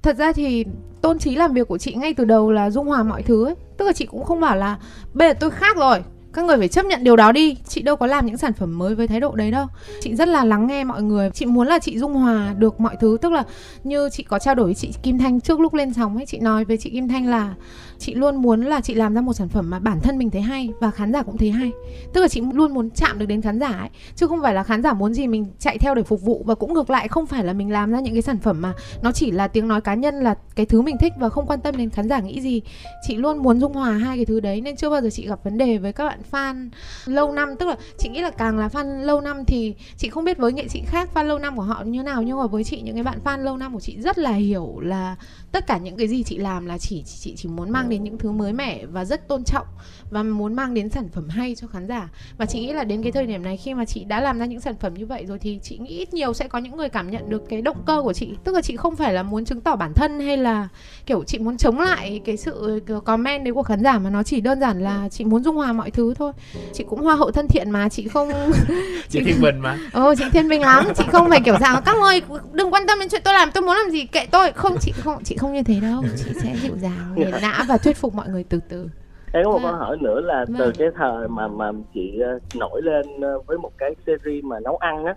[0.01, 0.65] Thật ra thì
[1.01, 3.55] tôn trí làm việc của chị ngay từ đầu là dung hòa mọi thứ ấy.
[3.77, 4.79] tức là chị cũng không bảo là
[5.13, 7.57] bây giờ tôi khác rồi các người phải chấp nhận điều đó đi.
[7.67, 9.67] Chị đâu có làm những sản phẩm mới với thái độ đấy đâu.
[10.01, 11.29] Chị rất là lắng nghe mọi người.
[11.29, 13.17] Chị muốn là chị dung hòa được mọi thứ.
[13.21, 13.43] Tức là
[13.83, 16.39] như chị có trao đổi với chị kim thanh trước lúc lên sóng ấy chị
[16.39, 17.53] nói với chị kim thanh là
[17.99, 20.41] chị luôn muốn là chị làm ra một sản phẩm mà bản thân mình thấy
[20.41, 21.71] hay và khán giả cũng thấy hay.
[22.13, 24.63] Tức là chị luôn muốn chạm được đến khán giả ấy, chứ không phải là
[24.63, 27.25] khán giả muốn gì mình chạy theo để phục vụ và cũng ngược lại không
[27.25, 29.81] phải là mình làm ra những cái sản phẩm mà nó chỉ là tiếng nói
[29.81, 32.41] cá nhân là cái thứ mình thích và không quan tâm đến khán giả nghĩ
[32.41, 32.61] gì.
[33.07, 35.43] Chị luôn muốn dung hòa hai cái thứ đấy nên chưa bao giờ chị gặp
[35.43, 36.69] vấn đề với các bạn fan
[37.05, 37.55] lâu năm.
[37.59, 40.53] Tức là chị nghĩ là càng là fan lâu năm thì chị không biết với
[40.53, 42.95] nghệ sĩ khác fan lâu năm của họ như nào, nhưng mà với chị, những
[42.95, 45.15] cái bạn fan lâu năm của chị rất là hiểu là
[45.51, 48.03] tất cả những cái gì chị làm là chỉ, chị chỉ muốn mang mang đến
[48.03, 49.67] những thứ mới mẻ và rất tôn trọng
[50.11, 52.09] và muốn mang đến sản phẩm hay cho khán giả.
[52.37, 54.45] Và chị nghĩ là đến cái thời điểm này khi mà chị đã làm ra
[54.45, 56.89] những sản phẩm như vậy rồi thì chị nghĩ ít nhiều sẽ có những người
[56.89, 58.29] cảm nhận được cái động cơ của chị.
[58.43, 60.67] Tức là chị không phải là muốn chứng tỏ bản thân hay là
[61.05, 64.41] kiểu chị muốn chống lại cái sự comment đấy của khán giả mà nó chỉ
[64.41, 66.31] đơn giản là chị muốn dung hòa mọi thứ thôi.
[66.73, 68.31] Chị cũng hoa hậu thân thiện mà chị không
[69.09, 69.77] chị thiên bình mà.
[69.93, 70.85] Ồ chị thiên bình lắm.
[70.95, 72.21] Chị không phải kiểu rằng các ơi
[72.51, 74.51] đừng quan tâm đến chuyện tôi làm tôi muốn làm gì kệ tôi.
[74.51, 76.03] Không chị không chị không như thế đâu.
[76.17, 78.89] Chị sẽ dịu dàng nghiền nã và thuyết phục mọi người từ từ
[79.31, 80.73] em có một câu hỏi nữa là từ vâng.
[80.77, 84.77] cái thời mà mà chị ờ, nổi lên ờ, với một cái series mà nấu
[84.77, 85.15] ăn á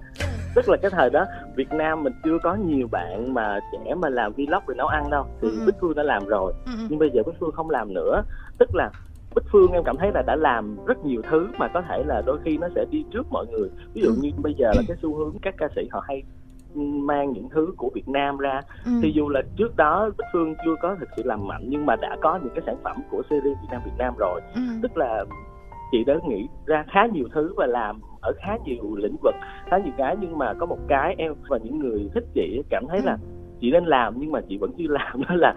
[0.55, 4.09] tức là cái thời đó Việt Nam mình chưa có nhiều bạn mà trẻ mà
[4.09, 5.63] làm vlog về nấu ăn đâu thì ừ.
[5.67, 6.73] Bích Phương đã làm rồi ừ.
[6.89, 8.23] nhưng bây giờ Bích Phương không làm nữa
[8.59, 8.91] tức là
[9.35, 12.23] Bích Phương em cảm thấy là đã làm rất nhiều thứ mà có thể là
[12.27, 14.97] đôi khi nó sẽ đi trước mọi người ví dụ như bây giờ là cái
[15.03, 16.23] xu hướng các ca sĩ họ hay
[16.77, 18.93] mang những thứ của Việt Nam ra ừ.
[19.03, 21.97] thì dù là trước đó Bích Phương chưa có thực sự làm mạnh nhưng mà
[21.97, 24.61] đã có những cái sản phẩm của series Việt Nam Việt Nam rồi ừ.
[24.83, 25.25] tức là
[25.93, 29.35] chị đã nghĩ ra khá nhiều thứ và làm ở khá nhiều lĩnh vực
[29.71, 32.85] khá nhiều cái nhưng mà có một cái em và những người thích chị cảm
[32.89, 33.07] thấy ừ.
[33.07, 33.17] là
[33.61, 35.55] chị nên làm nhưng mà chị vẫn chưa làm đó là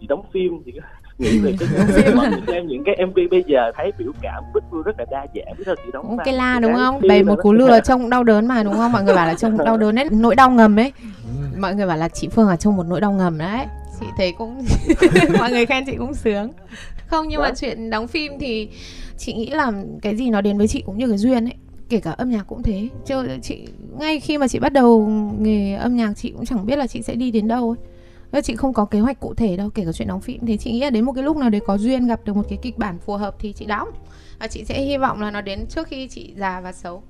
[0.00, 0.72] chị đóng phim chị
[1.18, 1.68] nghĩ về cái
[2.14, 5.04] mọi người xem những cái mv bây giờ thấy biểu cảm bích phương rất là
[5.10, 7.00] đa dạng biết thật chị đóng cái la đúng không?
[7.08, 8.92] đầy một cú lừa trông đau đớn mà đúng không?
[8.92, 10.92] Mọi người bảo là trông đau đớn đấy nỗi đau ngầm ấy.
[11.24, 11.58] Ừ.
[11.58, 13.66] mọi người bảo là chị phương là trông một nỗi đau ngầm đấy.
[14.00, 14.64] Chị thấy cũng
[15.38, 16.50] mọi người khen chị cũng sướng.
[17.06, 18.68] Không nhưng mà chuyện đóng phim thì
[19.18, 21.54] chị nghĩ là cái gì nó đến với chị cũng như cái duyên ấy.
[21.88, 22.88] Kể cả âm nhạc cũng thế.
[23.06, 26.76] Chứ chị ngay khi mà chị bắt đầu nghề âm nhạc chị cũng chẳng biết
[26.76, 27.95] là chị sẽ đi đến đâu ấy
[28.40, 30.72] chị không có kế hoạch cụ thể đâu kể cả chuyện đóng phim thì chị
[30.72, 32.78] nghĩ là đến một cái lúc nào đấy có duyên gặp được một cái kịch
[32.78, 33.88] bản phù hợp thì chị đóng.
[34.38, 37.02] Và chị sẽ hy vọng là nó đến trước khi chị già và xấu.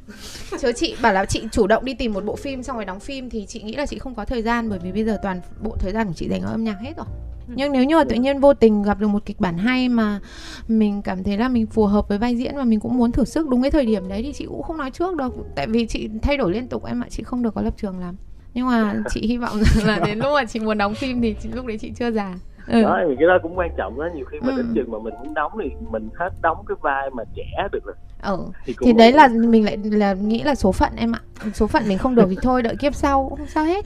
[0.61, 3.01] Chứ chị bảo là chị chủ động đi tìm một bộ phim xong rồi đóng
[3.01, 5.41] phim thì chị nghĩ là chị không có thời gian bởi vì bây giờ toàn
[5.63, 7.07] bộ thời gian của chị dành ở âm nhạc hết rồi.
[7.49, 7.55] Ừ.
[7.57, 10.21] nhưng nếu như mà tự nhiên vô tình gặp được một kịch bản hay mà
[10.69, 13.25] mình cảm thấy là mình phù hợp với vai diễn và mình cũng muốn thử
[13.25, 15.31] sức đúng cái thời điểm đấy thì chị cũng không nói trước đâu.
[15.55, 17.99] Tại vì chị thay đổi liên tục em ạ chị không được có lập trường
[17.99, 18.17] lắm
[18.57, 21.35] nhưng mà chị hy vọng rằng là đến lúc mà chị muốn đóng phim thì
[21.41, 22.35] chị, lúc đấy chị chưa già.
[22.67, 22.83] Ừ.
[22.83, 24.09] đó thì cái đó cũng quan trọng đó.
[24.15, 24.57] Nhiều khi mà ừ.
[24.57, 27.85] đến chừng mà mình muốn đóng thì mình hết đóng cái vai mà trẻ được
[27.85, 27.95] rồi.
[28.23, 28.39] Ừ.
[28.65, 31.21] Thì, thì đấy là mình lại là nghĩ là số phận em ạ.
[31.55, 33.85] Số phận mình không được thì thôi đợi kiếp sau không sao hết.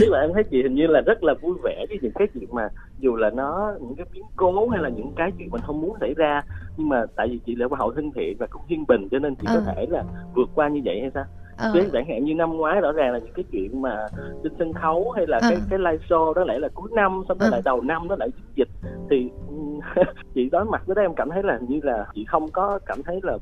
[0.00, 2.28] Tức là em thấy chị hình như là rất là vui vẻ với những cái
[2.34, 5.62] chuyện mà dù là nó những cái biến cố hay là những cái chuyện mình
[5.66, 6.42] không muốn xảy ra
[6.76, 9.34] nhưng mà tại vì chị là hậu thân thiện và cũng yên bình cho nên
[9.34, 9.54] chị ừ.
[9.54, 11.24] có thể là vượt qua như vậy hay sao
[11.58, 11.70] ờ.
[11.74, 14.06] chứ chẳng hạn như năm ngoái rõ ràng là những cái chuyện mà
[14.42, 15.48] trên sân khấu hay là ờ.
[15.50, 17.50] cái cái live show đó lại là cuối năm xong rồi ờ.
[17.50, 18.68] lại đầu năm nó lại dịch
[19.10, 19.30] thì
[20.34, 23.02] chị đối mặt với đó em cảm thấy là như là chị không có cảm
[23.02, 23.38] thấy là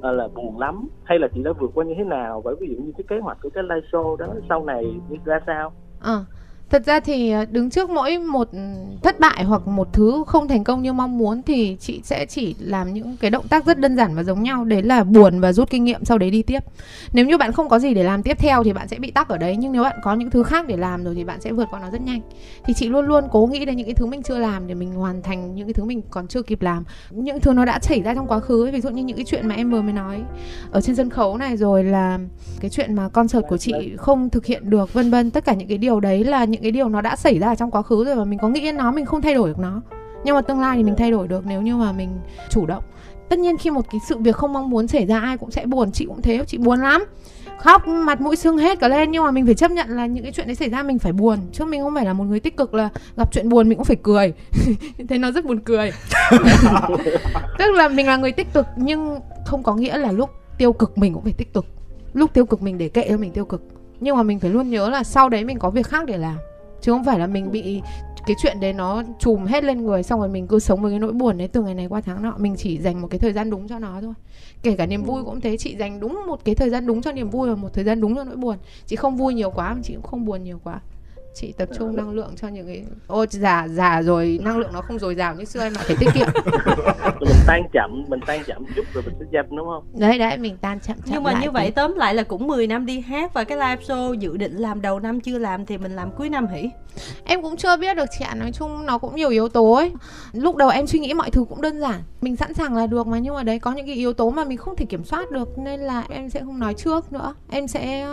[0.00, 2.68] ờ, là buồn lắm hay là chị đã vượt qua như thế nào bởi ví
[2.68, 4.84] dụ như cái kế hoạch của cái live show đó sau này
[5.24, 6.24] ra sao ờ
[6.70, 8.58] thật ra thì ờ, đứng trước mỗi một ừ,
[9.02, 12.54] thất bại hoặc một thứ không thành công như mong muốn thì chị sẽ chỉ
[12.58, 14.64] làm những cái động tác rất đơn giản và giống nhau.
[14.64, 16.60] Đấy là buồn và rút kinh nghiệm sau đấy đi tiếp.
[17.12, 19.28] Nếu như bạn không có gì để làm tiếp theo thì bạn sẽ bị tắc
[19.28, 21.52] ở đấy, nhưng nếu bạn có những thứ khác để làm rồi thì bạn sẽ
[21.52, 22.20] vượt qua nó rất nhanh.
[22.64, 24.92] Thì chị luôn luôn cố nghĩ đến những cái thứ mình chưa làm để mình
[24.92, 26.84] hoàn thành những cái thứ mình còn chưa kịp làm.
[27.10, 28.72] Những thứ nó đã xảy ra trong quá khứ ấy.
[28.72, 30.22] ví dụ như những cái chuyện mà em vừa mới nói
[30.70, 32.18] ở trên sân khấu này, rồi là
[32.60, 35.30] cái chuyện mà concert của chị không thực hiện được, vân vân.
[35.30, 37.54] Tất cả những cái điều đấy là những những cái điều nó đã xảy ra
[37.54, 39.58] trong quá khứ rồi và mình có nghĩ đến nó, mình không thay đổi được
[39.58, 39.80] nó.
[40.24, 42.20] Nhưng mà tương lai thì mình thay đổi được nếu như mà mình
[42.50, 42.84] chủ động.
[43.28, 45.66] Tất nhiên khi một cái sự việc không mong muốn xảy ra, ai cũng sẽ
[45.66, 47.04] buồn, chị cũng thế, chị buồn lắm.
[47.58, 50.24] Khóc, mặt mũi sưng hết cả lên nhưng mà mình phải chấp nhận là những
[50.24, 51.38] cái chuyện đấy xảy ra, mình phải buồn.
[51.52, 53.84] Chứ mình không phải là một người tích cực là gặp chuyện buồn mình cũng
[53.84, 54.32] phải cười.
[55.08, 55.92] Thế nó rất buồn cười.
[57.58, 60.98] Tức là mình là người tích cực nhưng không có nghĩa là lúc tiêu cực
[60.98, 61.66] mình cũng phải tích cực.
[62.12, 63.62] Lúc tiêu cực mình để kệ cho mình tiêu cực.
[64.00, 66.36] Nhưng mà mình phải luôn nhớ là sau đấy mình có việc khác để làm
[66.80, 67.82] chứ không phải là mình bị
[68.26, 70.98] cái chuyện đấy nó chùm hết lên người, xong rồi mình cứ sống với cái
[70.98, 72.34] nỗi buồn đấy từ ngày này qua tháng nọ.
[72.38, 74.14] Mình chỉ dành một cái thời gian đúng cho nó thôi.
[74.62, 77.12] Kể cả niềm vui cũng thế, chị dành đúng một cái thời gian đúng cho
[77.12, 78.56] niềm vui và một thời gian đúng cho nỗi buồn.
[78.86, 80.80] Chị không vui nhiều quá mà chị cũng không buồn nhiều quá
[81.34, 84.80] chị tập trung năng lượng cho những cái ô già già rồi năng lượng nó
[84.80, 86.26] không dồi dào như xưa em lại phải tiết kiệm.
[87.20, 89.84] Mình tan chậm mình tan chậm chút rồi mình sẽ dập đúng không?
[89.98, 91.70] Đấy đấy mình tan chậm, chậm nhưng mà như vậy thì...
[91.70, 94.82] tóm lại là cũng 10 năm đi hát và cái live show dự định làm
[94.82, 96.70] đầu năm chưa làm thì mình làm cuối năm hỉ?
[97.24, 99.92] Em cũng chưa biết được chị ạ nói chung nó cũng nhiều yếu tố ấy.
[100.32, 103.06] Lúc đầu em suy nghĩ mọi thứ cũng đơn giản mình sẵn sàng là được
[103.06, 105.30] mà nhưng mà đấy có những cái yếu tố mà mình không thể kiểm soát
[105.30, 107.34] được nên là em sẽ không nói trước nữa.
[107.50, 108.08] Em sẽ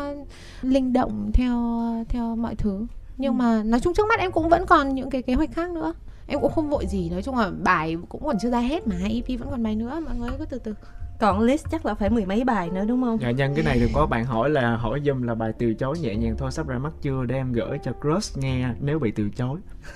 [0.62, 3.38] linh động theo theo mọi thứ nhưng ừ.
[3.38, 5.94] mà nói chung trước mắt em cũng vẫn còn những cái kế hoạch khác nữa
[6.28, 8.96] em cũng không vội gì nói chung là bài cũng còn chưa ra hết mà
[9.10, 10.74] EP vẫn còn bài nữa mọi người cứ từ từ
[11.20, 13.18] còn list chắc là phải mười mấy bài nữa đúng không?
[13.22, 16.00] Dạ nhân cái này được có bạn hỏi là hỏi dùm là bài từ chối
[16.00, 17.26] nhẹ nhàng thôi sắp ra mắt chưa?
[17.26, 19.60] Để em gửi cho crush nghe nếu bị từ chối.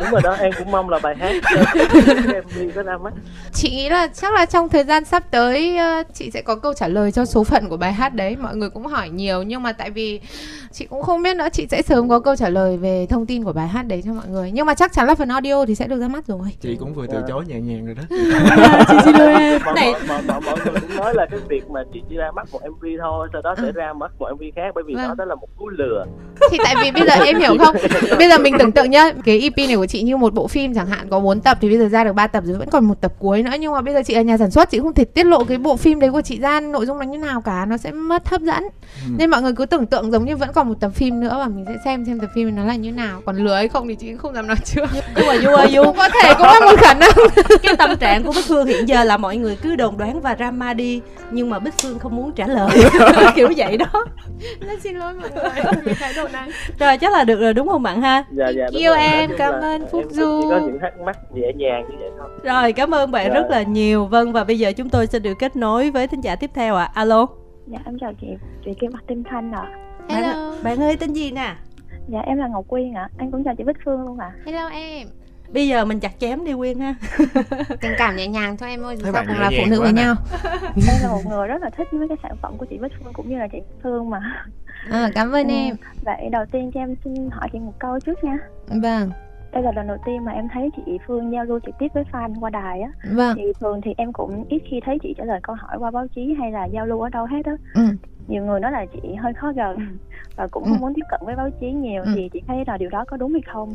[0.00, 1.34] Đúng rồi đó em cũng mong là bài hát
[2.34, 3.12] em đi có ra mắt.
[3.52, 6.74] Chị nghĩ là chắc là trong thời gian sắp tới ờ, chị sẽ có câu
[6.74, 9.42] trả lời cho số phận của bài hát đấy mọi người cũng hỏi nhiều.
[9.42, 10.20] Nhưng mà tại vì
[10.72, 13.44] chị cũng không biết nữa chị sẽ sớm có câu trả lời về thông tin
[13.44, 14.50] của bài hát đấy cho mọi người.
[14.50, 16.48] Nhưng mà chắc chắn là phần audio thì sẽ được ra mắt rồi.
[16.60, 17.26] Chị cũng vừa từ dạ.
[17.28, 18.02] chối nhẹ nhàng rồi đó.
[18.88, 19.60] Chị xin lỗi em.
[19.74, 19.92] Này
[20.46, 23.28] mọi người cũng nói là cái việc mà chị chỉ ra mắt một mv thôi
[23.32, 25.16] sau đó sẽ ra mắt một mv khác bởi vì vâng.
[25.16, 26.04] đó là một cú lừa
[26.50, 27.76] thì tại vì bây giờ em hiểu không?
[28.18, 30.74] Bây giờ mình tưởng tượng nhá cái EP này của chị như một bộ phim
[30.74, 32.84] chẳng hạn có 4 tập thì bây giờ ra được 3 tập rồi vẫn còn
[32.84, 33.50] một tập cuối nữa.
[33.60, 35.58] Nhưng mà bây giờ chị là nhà sản xuất chị không thể tiết lộ cái
[35.58, 38.28] bộ phim đấy của chị ra nội dung nó như nào cả nó sẽ mất
[38.28, 38.62] hấp dẫn.
[39.06, 39.12] Ừ.
[39.18, 41.46] nên mọi người cứ tưởng tượng giống như vẫn còn một tập phim nữa và
[41.46, 43.22] mình sẽ xem xem tập phim nó là như nào.
[43.26, 44.86] Còn lừa hay không thì chị không dám nói trước.
[45.16, 47.10] Nhưng mà du ơi du có thể cũng là một khả năng.
[47.62, 50.36] Cái tâm trạng của bích phương hiện giờ là mọi người cứ đồn đoán và
[50.36, 52.70] drama đi nhưng mà bích phương không muốn trả lời.
[53.34, 54.06] Kiểu vậy đó.
[54.60, 56.39] Nên xin lỗi mọi người vì thái độ này
[56.78, 58.24] rồi chắc là được rồi đúng không bạn ha?
[58.32, 61.84] Dạ dạ yêu em cảm ơn phúc du chỉ có những thắc mắc nhẹ nhàng
[61.90, 62.28] như vậy thôi.
[62.42, 63.34] Rồi cảm ơn bạn dạ.
[63.34, 64.06] rất là nhiều.
[64.06, 66.74] Vâng và bây giờ chúng tôi sẽ được kết nối với thính giả tiếp theo
[66.74, 66.84] ạ.
[66.84, 66.92] À.
[66.94, 67.26] alo.
[67.66, 68.26] Dạ em chào chị
[68.64, 69.66] chị Kim Mặt Tinh Thanh ạ.
[70.08, 70.22] À.
[70.22, 71.54] bạn, bạn ơi tên gì nè?
[72.08, 73.02] Dạ em là Ngọc Quyên ạ.
[73.02, 73.14] À.
[73.18, 74.32] anh cũng chào chị Bích Phương luôn ạ.
[74.34, 74.40] À.
[74.46, 75.08] hello em.
[75.52, 76.94] Bây giờ mình chặt chém đi quyên ha.
[77.80, 80.14] Tình cảm nhẹ nhàng thôi em ơi sao cùng là phụ nữ với nhau.
[80.62, 83.12] Em là một người rất là thích với cái sản phẩm của chị Bích Phương
[83.12, 84.46] cũng như là chị Phương mà
[84.90, 85.54] à, cảm ơn ừ.
[85.54, 89.10] em vậy đầu tiên cho em xin hỏi chị một câu trước nha vâng
[89.52, 92.04] đây là lần đầu tiên mà em thấy chị Phương giao lưu trực tiếp với
[92.12, 93.36] fan qua đài á vâng.
[93.36, 96.06] thì thường thì em cũng ít khi thấy chị trả lời câu hỏi qua báo
[96.14, 97.82] chí hay là giao lưu ở đâu hết á ừ.
[98.28, 99.98] nhiều người nói là chị hơi khó gần
[100.36, 100.80] và cũng không ừ.
[100.80, 102.12] muốn tiếp cận với báo chí nhiều ừ.
[102.14, 103.74] thì chị thấy là điều đó có đúng hay không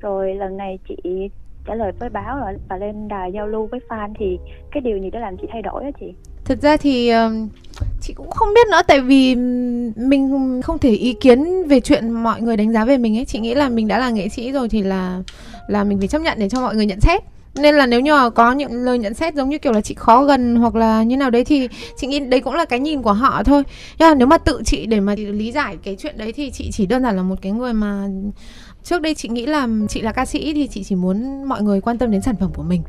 [0.00, 1.30] rồi lần này chị
[1.66, 4.38] trả lời với báo và lên đài giao lưu với fan thì
[4.70, 6.14] cái điều gì đã làm chị thay đổi á chị
[6.44, 7.12] thực ra thì
[8.06, 9.34] chị cũng không biết nữa, tại vì
[9.96, 13.24] mình không thể ý kiến về chuyện mọi người đánh giá về mình ấy.
[13.24, 15.22] Chị nghĩ là mình đã là nghệ sĩ rồi thì là
[15.68, 17.22] là mình phải chấp nhận để cho mọi người nhận xét.
[17.54, 20.24] Nên là nếu như có những lời nhận xét giống như kiểu là chị khó
[20.24, 23.12] gần hoặc là như nào đấy thì chị nghĩ đấy cũng là cái nhìn của
[23.12, 23.62] họ thôi.
[23.98, 26.70] Nhưng mà nếu mà tự chị để mà lý giải cái chuyện đấy thì chị
[26.72, 28.08] chỉ đơn giản là một cái người mà
[28.88, 31.80] trước đây chị nghĩ là chị là ca sĩ thì chị chỉ muốn mọi người
[31.80, 32.82] quan tâm đến sản phẩm của mình.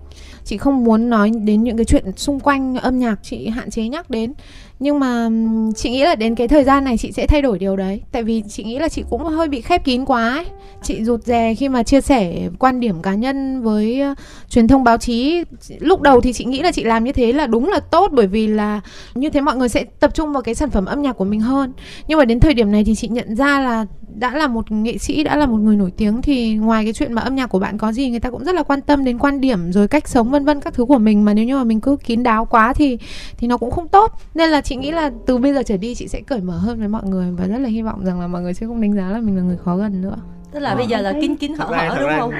[0.45, 3.87] Chị không muốn nói đến những cái chuyện xung quanh âm nhạc chị hạn chế
[3.87, 4.33] nhắc đến.
[4.79, 5.29] Nhưng mà
[5.75, 8.01] chị nghĩ là đến cái thời gian này chị sẽ thay đổi điều đấy.
[8.11, 10.45] Tại vì chị nghĩ là chị cũng hơi bị khép kín quá ấy.
[10.83, 14.01] chị rụt rè khi mà chia sẻ quan điểm cá nhân với
[14.49, 15.43] truyền thông báo chí.
[15.79, 18.27] Lúc đầu thì chị nghĩ là chị làm như thế là đúng là tốt, bởi
[18.27, 18.81] vì là
[19.15, 21.39] như thế mọi người sẽ tập trung vào cái sản phẩm âm nhạc của mình
[21.39, 21.73] hơn.
[22.07, 23.85] Nhưng mà đến thời điểm này thì chị nhận ra là
[24.19, 27.13] đã là một nghệ sĩ đã là một người nổi tiếng thì ngoài cái chuyện
[27.13, 29.17] mà âm nhạc của bạn có gì người ta cũng rất là quan tâm đến
[29.17, 31.25] quan điểm rồi cách sống vân vân các thứ của mình.
[31.25, 32.97] Mà nếu như mà mình cứ kín đáo quá thì
[33.37, 34.11] thì nó cũng không tốt.
[34.35, 36.79] Nên là chị nghĩ là từ bây giờ trở đi chị sẽ cởi mở hơn
[36.79, 38.93] với mọi người và rất là hy vọng rằng là mọi người sẽ không đánh
[38.93, 40.15] giá là mình là người khó gần nữa.
[40.51, 40.75] Tức là à.
[40.75, 42.31] bây giờ là kín kín hở hở đúng không?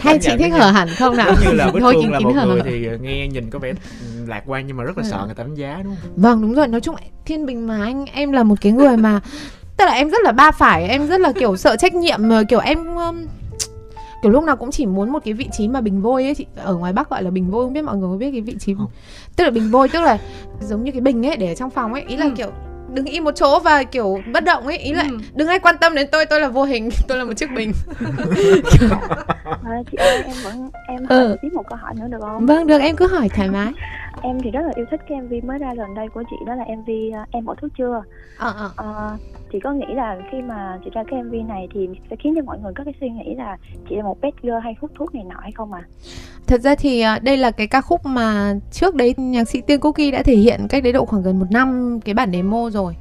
[0.00, 1.34] hay chị thích hở hẳn không nào?
[1.44, 3.72] Như là thôi kín kín hở người thì nghe nhìn có vẻ
[4.26, 6.12] lạc quan nhưng mà rất là sợ người ta đánh giá đúng không?
[6.16, 6.68] Vâng đúng rồi.
[6.68, 9.20] Nói chung thiên bình mà anh em là một cái người mà
[9.78, 12.58] tức là em rất là ba phải em rất là kiểu sợ trách nhiệm kiểu
[12.58, 12.86] em
[14.22, 16.46] kiểu lúc nào cũng chỉ muốn một cái vị trí mà bình vôi ấy chị
[16.56, 18.56] ở ngoài bắc gọi là bình vôi không biết mọi người có biết cái vị
[18.60, 18.90] trí không?
[19.36, 20.18] tức là bình vôi tức là
[20.60, 22.32] giống như cái bình ấy để ở trong phòng ấy ý là ừ.
[22.36, 22.50] kiểu
[22.94, 25.18] đứng im một chỗ và kiểu bất động ấy ý là ừ.
[25.34, 27.72] đừng ai quan tâm đến tôi tôi là vô hình tôi là một chiếc bình
[29.44, 31.36] à, chị ơi em vẫn em hỏi ừ.
[31.42, 33.72] tiếp một câu hỏi nữa được không vâng được em cứ hỏi thoải mái
[34.22, 36.54] em thì rất là yêu thích cái mv mới ra gần đây của chị đó
[36.54, 38.02] là mv à, em bỏ thuốc chưa.
[38.38, 38.66] À, à.
[38.66, 39.20] Uh,
[39.52, 42.42] chị có nghĩ là khi mà chị ra cái mv này thì sẽ khiến cho
[42.42, 43.56] mọi người có cái suy nghĩ là
[43.88, 45.82] chị là một bad girl hay hút thuốc này nọ hay không à
[46.46, 49.80] thật ra thì uh, đây là cái ca khúc mà trước đấy nhạc sĩ tiên
[49.80, 52.96] cookie đã thể hiện cách đấy độ khoảng gần một năm cái bản demo rồi.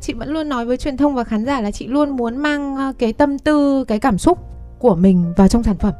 [0.00, 2.74] Chị vẫn luôn nói với truyền thông và khán giả là chị luôn muốn mang
[2.74, 4.38] uh, cái tâm tư cái cảm xúc
[4.78, 5.92] của mình vào trong sản phẩm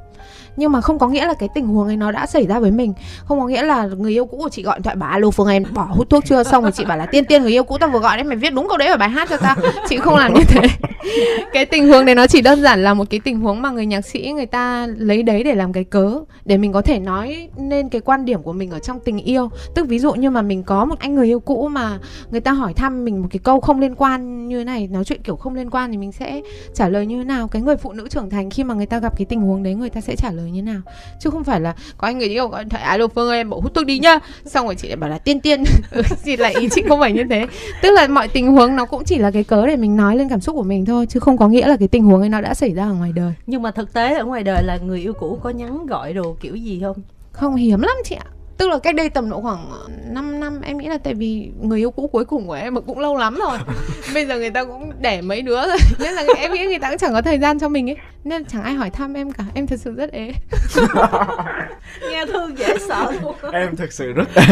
[0.56, 2.70] nhưng mà không có nghĩa là cái tình huống ấy nó đã xảy ra với
[2.70, 2.92] mình.
[3.24, 5.48] Không có nghĩa là người yêu cũ của chị gọi điện thoại bảo alo phương
[5.48, 6.42] em bỏ hút thuốc chưa?
[6.42, 8.36] Xong rồi chị bảo là, tiên tiên, người yêu cũ tao vừa gọi đấy, mày
[8.36, 9.56] viết đúng câu đấy vào bài hát cho tao.
[9.88, 10.68] Chị không làm như thế.
[11.52, 13.86] Cái tình huống đấy nó chỉ đơn giản là một cái tình huống mà người
[13.86, 17.48] nhạc sĩ, người ta lấy đấy để làm cái cớ, để mình có thể nói
[17.56, 19.50] nên cái quan điểm của mình ở trong tình yêu.
[19.74, 21.98] Tức ví dụ như mà mình có một anh người yêu cũ mà
[22.30, 25.04] người ta hỏi thăm mình một cái câu không liên quan như thế này, nói
[25.04, 26.40] chuyện kiểu không liên quan thì mình sẽ
[26.74, 27.48] trả lời như thế nào?
[27.48, 29.74] Cái người phụ nữ trưởng thành khi mà người ta gặp cái tình huống đấy,
[29.74, 30.80] người ta sẽ trả lời như nào.
[31.20, 33.56] Chứ không phải là có anh người yêu gọi thoại alo phương ơi em bỏ
[33.62, 34.18] hút thuốc đi nhá.
[34.44, 35.64] Xong rồi chị lại bảo là tiên tiên.
[36.24, 37.46] Chị lại ý chị không phải như thế.
[37.82, 40.28] Tức là mọi tình huống nó cũng chỉ là cái cớ để mình nói lên
[40.28, 42.40] cảm xúc của mình thôi chứ không có nghĩa là cái tình huống ấy nó
[42.40, 43.32] đã xảy ra ở ngoài đời.
[43.46, 46.36] Nhưng mà thực tế ở ngoài đời là người yêu cũ có nhắn gọi đồ
[46.40, 46.96] kiểu gì không?
[47.32, 48.26] Không hiếm lắm chị ạ
[48.60, 49.70] tức là cách đây tầm độ khoảng
[50.14, 52.80] 5 năm em nghĩ là tại vì người yêu cũ cuối cùng của em mà
[52.80, 53.58] cũng lâu lắm rồi.
[54.14, 55.76] Bây giờ người ta cũng đẻ mấy đứa rồi.
[56.00, 57.96] Nên là em nghĩ người ta cũng chẳng có thời gian cho mình ấy.
[58.24, 59.44] Nên chẳng ai hỏi thăm em cả.
[59.54, 60.32] Em thật sự rất ế.
[62.10, 64.44] Nghe thương dễ sợ luôn em thật sự rất ế.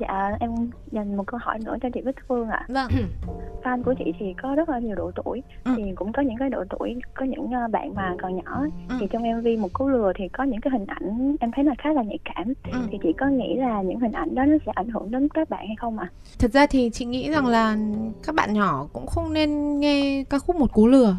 [0.00, 0.50] Dạ em
[0.92, 2.64] dành một câu hỏi nữa cho chị Bích Phương ạ.
[2.68, 2.90] Vâng.
[3.64, 5.72] Fan của chị thì có rất là nhiều độ tuổi ừ.
[5.76, 8.96] thì cũng có những cái độ tuổi có những ờ, bạn mà còn nhỏ ừ.
[9.00, 11.74] thì trong MV một cú lừa thì có những cái hình ảnh em thấy là
[11.78, 12.52] khá là nhạy cảm.
[12.72, 12.78] Ừ.
[12.92, 15.50] thì chị có nghĩ là những hình ảnh đó nó sẽ ảnh hưởng đến các
[15.50, 16.08] bạn hay không ạ?
[16.10, 16.14] À?
[16.38, 17.76] Thật ra thì chị nghĩ rằng là
[18.26, 21.16] các bạn nhỏ cũng không nên nghe ca khúc một cú lừa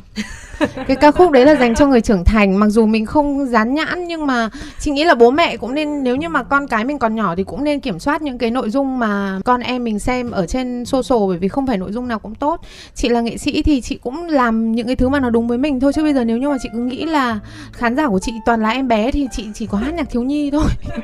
[0.88, 3.74] cái ca khúc đấy là dành cho người trưởng thành mặc dù mình không dán
[3.74, 4.50] nhãn nhưng mà
[4.80, 7.36] chị nghĩ là bố mẹ cũng nên nếu như mà con cái mình còn nhỏ
[7.36, 10.48] thì cũng nên kiểm soát những cái nội dung mà con em mình xem ở
[10.48, 12.62] trên social bởi vì không phải nội dung nào cũng tốt
[12.94, 15.58] chị là nghệ sĩ thì chị cũng làm những cái thứ mà nó đúng với
[15.58, 17.40] mình thôi chứ bây giờ nếu như mà chị cứ nghĩ là
[17.72, 20.24] khán giả của chị toàn là em bé thì chị chỉ có hát nhạc thiếu
[20.24, 20.64] nhi thôi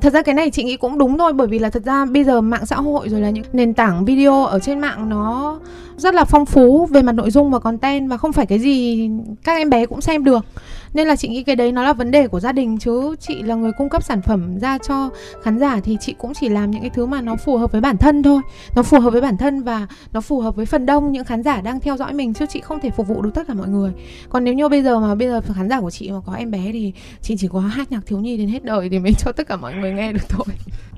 [0.00, 2.24] thật ra cái này chị nghĩ cũng đúng thôi, bởi vì là thật ra bây
[2.24, 5.58] giờ mạng xã hội rồi là những nền tảng video ở trên mạng nó
[5.96, 9.10] rất là phong phú về mặt nội dung và content và không phải cái gì
[9.44, 10.44] các em bé cũng xem được
[10.94, 13.16] nên là chị nghĩ cái đấy nó là vấn đề của gia đình chứ.
[13.20, 15.10] Chị là người cung cấp sản phẩm ra cho
[15.42, 17.80] khán giả thì chị cũng chỉ làm những cái thứ mà nó phù hợp với
[17.80, 18.40] bản thân thôi.
[18.76, 21.42] Nó phù hợp với bản thân và nó phù hợp với phần đông những khán
[21.42, 23.68] giả đang theo dõi mình chứ chị không thể phục vụ được tất cả mọi
[23.68, 23.92] người.
[24.28, 26.50] Còn nếu như bây giờ mà bây giờ khán giả của chị mà có em
[26.50, 29.32] bé thì chị chỉ có hát nhạc thiếu nhi đến hết đời thì mới cho
[29.32, 30.46] tất cả mọi người nghe được thôi.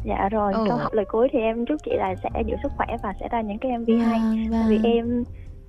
[0.04, 0.64] Dạ rồi ừ.
[0.68, 3.28] câu hỏi lời cuối thì em chúc chị là sẽ giữ sức khỏe và sẽ
[3.28, 4.64] ra những cái mv hay vâng.
[4.68, 5.24] vì em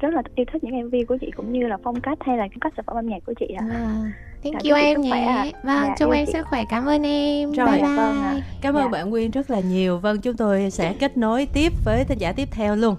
[0.05, 2.47] rất là yêu thích những MV của chị cũng như là phong cách hay là
[2.47, 3.65] cái cách sản phẩm âm nhạc của chị ạ.
[3.71, 4.11] À.
[4.43, 5.11] Thank you em nhé.
[5.11, 5.43] À.
[5.63, 6.63] Vâng, dạ, chúc em sức khỏe.
[6.69, 7.51] Cảm ơn em.
[7.51, 7.95] Rồi, bye bye.
[7.95, 8.41] Vâng à.
[8.61, 8.89] Cảm ơn dạ.
[8.89, 9.97] bạn Nguyên rất là nhiều.
[9.97, 12.95] Vâng, chúng tôi sẽ kết nối tiếp với thính giả tiếp theo luôn.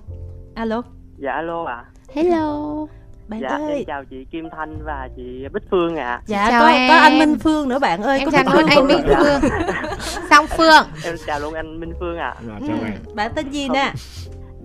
[0.54, 0.82] Alo.
[1.18, 1.74] Dạ alo ạ.
[1.74, 1.84] À.
[2.14, 2.86] Hello.
[3.28, 3.74] Bạn dạ, ơi.
[3.74, 6.10] em chào chị Kim Thanh và chị Bích Phương ạ.
[6.10, 6.22] À.
[6.26, 6.88] Dạ, chào có, em.
[6.88, 8.18] có anh Minh Phương nữa bạn ơi.
[8.18, 9.50] Em chào luôn anh Minh Phương.
[10.30, 10.84] Song Phương.
[11.04, 12.34] Em chào luôn anh Minh Phương ạ.
[12.36, 12.42] À.
[12.46, 12.82] Dạ, chào ừ.
[12.82, 13.14] bạn.
[13.14, 13.92] Bạn tên gì nè?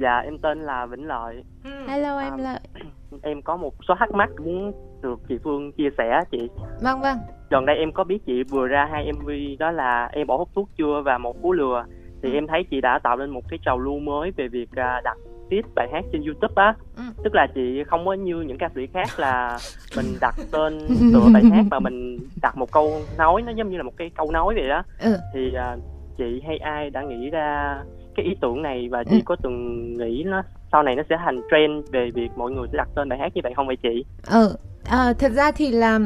[0.02, 1.44] Dạ, em tên là Vĩnh Lợi.
[1.88, 2.60] Hello em Lợi
[3.22, 4.72] em có một số thắc mắc muốn
[5.02, 6.50] được chị Phương chia sẻ chị.
[6.84, 7.18] Vâng vâng.
[7.50, 9.30] Gần đây em có biết chị vừa ra hai MV
[9.60, 11.86] đó là em bỏ hút thuốc chưa và một cú lừa
[12.24, 12.38] thì ừ.
[12.38, 15.18] em thấy chị đã tạo nên một cái trào lưu mới về việc à, đặt
[15.50, 17.04] tiếp bài hát trên youtube á ừ.
[17.24, 19.58] tức là chị không có như những ca sĩ khác là
[19.98, 20.80] mình đặt tên
[21.14, 24.12] tựa bài hát mà mình đặt một câu nói nó giống như là một cái
[24.18, 25.18] câu nói vậy đó ừ.
[25.34, 25.84] thì uh,
[26.18, 27.78] chị hay ai đã nghĩ ra
[28.16, 29.22] cái ý tưởng này và chị ừ.
[29.26, 32.78] có từng nghĩ nó sau này nó sẽ thành trend về việc mọi người sẽ
[32.78, 34.06] đặt tên bài hát như vậy không vậy chị?
[34.28, 34.56] Ừ,
[34.92, 36.00] à, thật ra thì là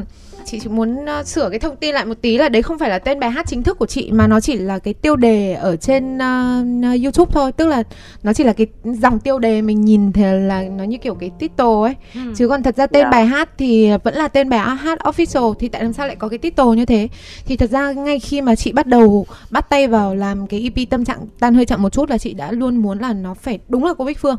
[0.44, 2.90] chị chỉ muốn uh, sửa cái thông tin lại một tí là đấy không phải
[2.90, 5.52] là tên bài hát chính thức của chị mà nó chỉ là cái tiêu đề
[5.52, 7.82] ở trên uh, YouTube thôi tức là
[8.22, 11.30] nó chỉ là cái dòng tiêu đề mình nhìn thì là nó như kiểu cái
[11.38, 12.20] title ấy ừ.
[12.36, 13.12] chứ còn thật ra tên yeah.
[13.12, 13.18] Dạ.
[13.18, 16.28] bài hát thì vẫn là tên bài hát official thì tại làm sao lại có
[16.28, 17.08] cái title như thế
[17.46, 20.90] thì thật ra ngay khi mà chị bắt đầu bắt tay vào làm cái EP
[20.90, 23.58] tâm trạng tan hơi chậm một chút là chị đã luôn muốn là nó phải
[23.68, 24.36] đúng là cô Bích Phương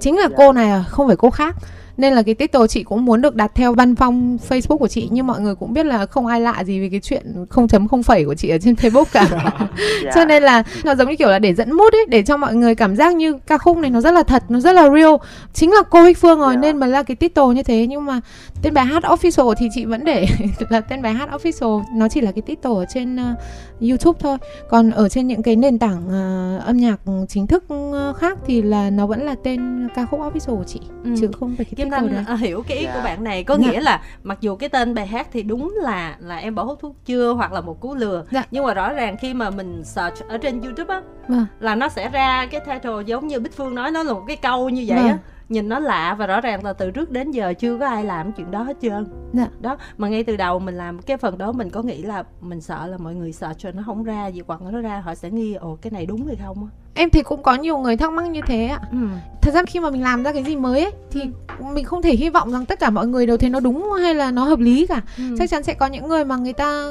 [0.00, 0.30] chính là yeah.
[0.30, 0.36] Dạ.
[0.38, 1.56] cô này à không phải cô khác
[1.96, 5.08] nên là cái title chị cũng muốn được đặt theo văn phong Facebook của chị
[5.10, 7.88] nhưng mọi người cũng biết là không ai lạ gì về cái chuyện không chấm
[7.88, 9.70] không phẩy của chị ở trên Facebook cả yeah.
[10.04, 10.10] Dạ.
[10.14, 12.54] cho nên là nó giống như kiểu là để dẫn mút ấy để cho mọi
[12.54, 15.14] người cảm giác như ca khúc này nó rất là thật nó rất là real
[15.52, 16.62] chính là cô Bích Phương rồi yeah.
[16.62, 16.68] Dạ.
[16.68, 18.20] nên mà là cái title như thế nhưng mà
[18.62, 20.26] tên bài hát official thì chị vẫn để
[20.68, 23.38] là tên bài hát official nó chỉ là cái title ở trên uh,
[23.80, 24.38] YouTube thôi
[24.68, 28.62] còn ở trên những cái nền tảng uh, âm nhạc chính thức uh, khác thì
[28.62, 31.10] là nó vẫn là tên ca khúc official của chị ừ.
[31.20, 32.36] chứ không phải cái Kim Thanh đấy.
[32.38, 32.94] hiểu cái ý yeah.
[32.94, 33.04] của dạ.
[33.04, 33.72] bạn này có yeah.
[33.72, 36.78] nghĩa là mặc dù cái tên bài hát thì đúng là là em bỏ hút
[36.80, 38.30] thuốc chưa hoặc là một cú lừa yeah.
[38.30, 38.44] Dạ.
[38.50, 41.46] nhưng mà rõ ràng khi mà mình search ở trên YouTube á yeah.
[41.60, 44.36] là nó sẽ ra cái title giống như Bích Phương nói nó là một cái
[44.36, 45.18] câu như vậy á
[45.52, 48.32] nhìn nó lạ và rõ ràng là từ trước đến giờ chưa có ai làm
[48.32, 49.48] chuyện đó hết trơn dạ.
[49.60, 52.60] đó mà ngay từ đầu mình làm cái phần đó mình có nghĩ là mình
[52.60, 55.30] sợ là mọi người sợ cho nó không ra gì hoặc nó ra họ sẽ
[55.30, 58.12] nghi ồ cái này đúng hay không á em thì cũng có nhiều người thắc
[58.12, 58.98] mắc như thế ạ ừ.
[59.42, 61.20] thật ra khi mà mình làm ra cái gì mới ấy thì
[61.58, 61.64] ừ.
[61.74, 64.14] mình không thể hy vọng rằng tất cả mọi người đều thấy nó đúng hay
[64.14, 65.22] là nó hợp lý cả ừ.
[65.38, 66.88] chắc chắn sẽ có những người mà người ta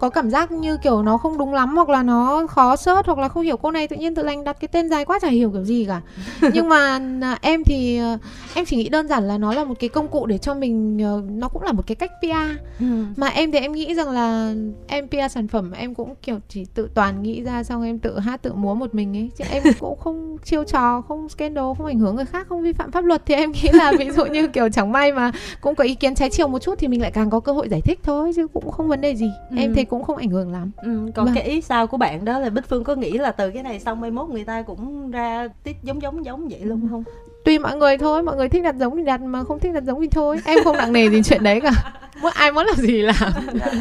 [0.00, 3.18] có cảm giác như kiểu nó không đúng lắm hoặc là nó khó search hoặc
[3.18, 5.28] là không hiểu cô này tự nhiên tự lành đặt cái tên dài quá chả
[5.28, 6.00] hiểu kiểu gì cả
[6.52, 8.18] nhưng mà à, em thì à,
[8.54, 10.98] em chỉ nghĩ đơn giản là nó là một cái công cụ để cho mình
[11.02, 13.04] ờ, nó cũng là một cái cách PR ừ.
[13.16, 14.54] mà em thì em nghĩ rằng là
[14.86, 18.18] em PR sản phẩm em cũng kiểu chỉ tự toàn nghĩ ra xong em tự
[18.18, 21.98] hát tự múa một mình ấy em cũng không chiêu trò không scandal không ảnh
[21.98, 24.48] hưởng người khác không vi phạm pháp luật thì em nghĩ là ví dụ như
[24.48, 27.10] kiểu chẳng may mà cũng có ý kiến trái chiều một chút thì mình lại
[27.10, 29.30] càng có cơ hội giải thích thôi chứ cũng không vấn đề gì.
[29.50, 29.56] Ừ.
[29.58, 30.70] em thấy cũng không ảnh hưởng lắm.
[30.82, 31.34] Ừ, còn vâng.
[31.34, 33.80] cái ý sao của bạn đó là bích phương có nghĩ là từ cái này
[33.80, 37.04] xong mai mốt người ta cũng ra tiết giống giống giống vậy luôn không?
[37.44, 39.84] Tùy mọi người thôi mọi người thích đặt giống thì đặt mà không thích đặt
[39.84, 40.40] giống thì thôi.
[40.44, 41.72] Em không nặng nề gì chuyện đấy cả.
[42.22, 43.32] Muốn ai muốn làm gì làm.
[43.60, 43.72] Dạ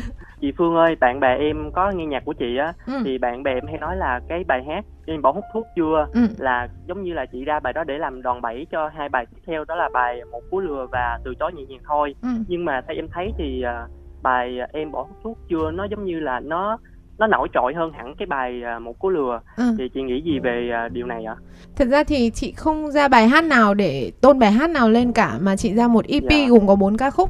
[0.44, 2.94] chị Phương ơi bạn bè em có nghe nhạc của chị á ừ.
[3.06, 6.08] thì bạn bè em hay nói là cái bài hát em bỏ hút thuốc chưa
[6.14, 6.22] ừ.
[6.38, 9.26] là giống như là chị ra bài đó để làm đòn bẩy cho hai bài
[9.26, 12.30] tiếp theo đó là bài một cú lừa và từ chối nhẹ nhàng thôi ừ.
[12.48, 13.92] nhưng mà theo em thấy thì uh,
[14.24, 16.78] bài em bỏ hút thuốc chưa nó giống như là nó
[17.18, 19.64] nó nổi trội hơn hẳn cái bài uh, một cú lừa ừ.
[19.78, 21.36] thì chị nghĩ gì về điều này ạ?
[21.76, 25.12] Thật ra thì chị không ra bài hát nào để tôn bài hát nào lên
[25.12, 26.24] cả mà chị ra một EP.
[26.30, 26.38] Dạ.
[26.50, 27.30] gồm có bốn ca khúc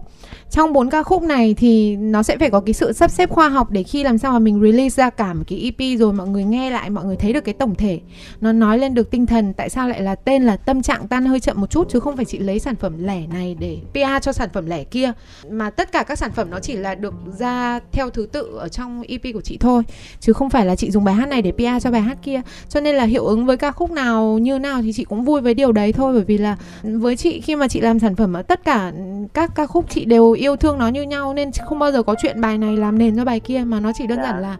[0.53, 3.49] trong bốn ca khúc này thì nó sẽ phải có cái sự sắp xếp khoa
[3.49, 6.27] học để khi làm sao mà mình release ra cả một cái EP rồi mọi
[6.27, 7.99] người nghe lại, mọi người thấy được cái tổng thể.
[8.41, 11.25] Nó nói lên được tinh thần, tại sao lại là tên là tâm trạng tan
[11.25, 14.25] hơi chậm một chút, chứ không phải chị lấy sản phẩm lẻ này để PR
[14.25, 15.11] cho sản phẩm lẻ kia.
[15.49, 18.67] Mà tất cả các sản phẩm nó chỉ là được ra theo thứ tự ở
[18.67, 19.83] trong EP của chị thôi,
[20.19, 22.41] chứ không phải là chị dùng bài hát này để PR cho bài hát kia.
[22.69, 25.41] Cho nên là hiệu ứng với ca khúc nào như nào thì chị cũng vui
[25.41, 28.33] với điều đấy thôi, bởi vì là với chị, khi mà chị làm sản phẩm
[28.47, 28.91] tất cả
[29.33, 32.15] các ca khúc chị đều yêu thương nó như nhau nên không bao giờ có
[32.21, 34.39] chuyện bài này làm nền cho bài kia mà nó chỉ đơn giản dạ.
[34.39, 34.57] là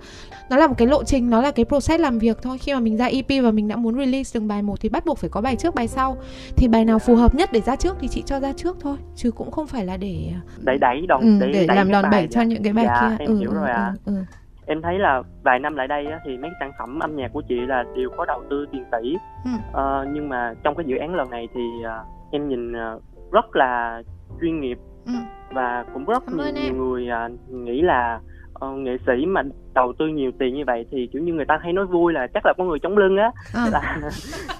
[0.49, 2.79] nó là một cái lộ trình nó là cái process làm việc thôi khi mà
[2.79, 5.29] mình ra EP và mình đã muốn release từng bài một thì bắt buộc phải
[5.29, 6.17] có bài trước bài sau
[6.55, 8.97] thì bài nào phù hợp nhất để ra trước thì chị cho ra trước thôi
[9.15, 10.31] chứ cũng không phải là để
[10.63, 13.15] đẩy đẩy đòn ừ, để đẩy làm đòn bẩy cho những cái bài dạ, kia
[13.19, 13.93] em ừ, hiểu ừ, rồi ừ, à.
[14.05, 14.23] ừ, ừ.
[14.65, 17.41] em thấy là vài năm lại đây á, thì mấy sản phẩm âm nhạc của
[17.49, 19.15] chị là đều có đầu tư tiền tỷ
[19.45, 19.51] ừ.
[19.51, 23.55] uh, nhưng mà trong cái dự án lần này thì uh, em nhìn uh, rất
[23.55, 24.01] là
[24.41, 25.13] chuyên nghiệp ừ.
[25.51, 28.19] Và cũng rất nhiều, nhiều người à, nghĩ là
[28.65, 29.41] uh, nghệ sĩ mà
[29.73, 32.27] đầu tư nhiều tiền như vậy thì kiểu như người ta hay nói vui là
[32.33, 33.31] chắc là có người chống lưng á.
[33.53, 33.69] À.
[33.71, 33.99] là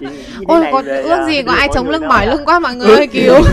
[0.46, 3.06] ôi còn ước à, gì có ai chống lưng mỏi lưng quá mọi người ơi
[3.12, 3.34] cứu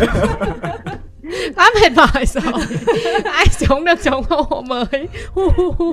[1.56, 2.54] quá mệt mỏi rồi.
[3.24, 5.08] Ai chống được chống hộ mới?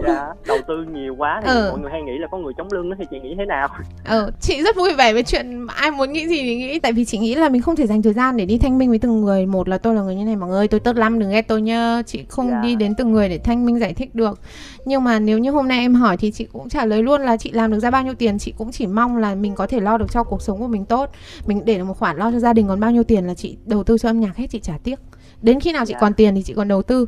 [0.07, 1.69] Dạ đầu tư nhiều quá thì ừ.
[1.71, 3.69] mọi người hay nghĩ là có người chống lưng đó thì chị nghĩ thế nào?
[4.05, 7.05] Ừ chị rất vui vẻ với chuyện ai muốn nghĩ gì thì nghĩ tại vì
[7.05, 9.21] chị nghĩ là mình không thể dành thời gian để đi thanh minh với từng
[9.21, 9.47] người.
[9.47, 11.63] Một là tôi là người như này mọi người tôi tốt lắm đừng ghét tôi
[11.63, 12.03] nhá.
[12.07, 12.61] Chị không dạ.
[12.63, 14.41] đi đến từng người để thanh minh giải thích được.
[14.85, 17.37] Nhưng mà nếu như hôm nay em hỏi thì chị cũng trả lời luôn là
[17.37, 18.39] chị làm được ra bao nhiêu tiền.
[18.39, 20.85] Chị cũng chỉ mong là mình có thể lo được cho cuộc sống của mình
[20.85, 21.11] tốt.
[21.47, 23.57] Mình để được một khoản lo cho gia đình còn bao nhiêu tiền là chị
[23.67, 24.99] đầu tư cho âm nhạc hết chị trả tiếc
[25.43, 27.07] đến khi nào chị còn tiền thì chị còn đầu tư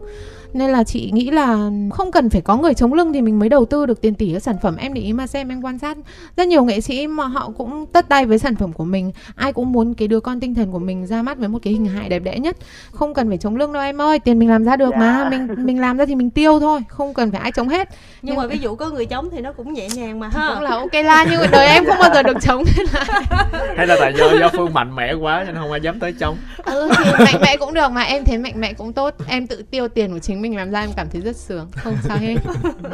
[0.53, 3.48] nên là chị nghĩ là không cần phải có người chống lưng thì mình mới
[3.48, 4.76] đầu tư được tiền tỷ ở sản phẩm.
[4.76, 5.96] Em để ý mà xem em quan sát.
[6.36, 9.12] Rất nhiều nghệ sĩ mà họ cũng tất tay với sản phẩm của mình.
[9.34, 11.72] Ai cũng muốn cái đứa con tinh thần của mình ra mắt với một cái
[11.72, 12.57] hình hài đẹp đẽ nhất.
[12.92, 14.98] Không cần phải chống lưng đâu em ơi tiền mình làm ra được dạ.
[14.98, 17.88] mà mình mình làm ra thì mình tiêu thôi không cần phải ai chống hết.
[17.90, 20.51] Nhưng, nhưng mà ví dụ có người chống thì nó cũng nhẹ nhàng mà ha.
[20.55, 22.64] Cũng là ok la nhưng mà đời em không bao giờ được chống
[23.76, 26.36] hay là tại do do phương mạnh mẽ quá nên không ai dám tới chống.
[26.64, 29.14] Ừ thì mạnh mẽ cũng được mà em thấy mạnh mẽ cũng tốt.
[29.26, 31.68] Em tự tiêu tiền của chính mình làm ra em cảm thấy rất sướng.
[31.76, 32.34] Không sao hết.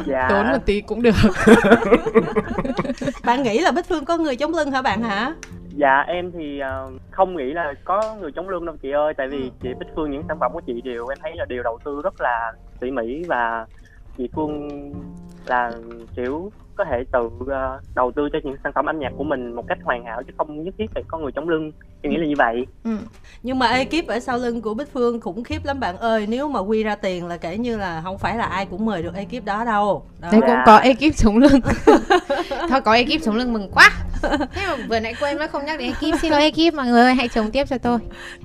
[0.06, 0.26] Dạ.
[0.30, 1.14] tốn một tí cũng được.
[3.24, 5.34] Bạn nghĩ là bích phương có người chống lưng hả bạn hả?
[5.68, 9.14] Dạ em thì uh, không nghĩ là có người chống lưng đâu chị ơi.
[9.16, 11.62] Tại vì chị bích phương những sản phẩm của chị đều em thấy là đều
[11.62, 13.66] đầu tư rất là tỉ mỉ và
[14.18, 14.68] chị phương
[15.46, 15.72] là
[16.16, 17.48] kiểu có thể tự uh,
[17.94, 20.32] đầu tư cho những sản phẩm âm nhạc của mình một cách hoàn hảo chứ
[20.38, 21.72] không nhất thiết phải có người chống lưng.
[22.02, 22.66] Em nghĩ là như vậy.
[22.84, 22.96] Ừ.
[23.42, 26.26] nhưng mà ekip ở sau lưng của bích phương khủng khiếp lắm bạn ơi.
[26.28, 29.02] Nếu mà quy ra tiền là kể như là không phải là ai cũng mời
[29.02, 30.04] được ekip đó đâu.
[30.20, 30.28] Đó.
[30.32, 31.60] đây cũng có ekip chống lưng.
[32.68, 33.90] Thôi có ekip chống lưng mừng quá
[34.52, 36.20] thế mà vừa nãy quên mất không nhắc đến ekip.
[36.20, 37.98] Xin lỗi ekip mọi người ơi hãy chống tiếp cho tôi.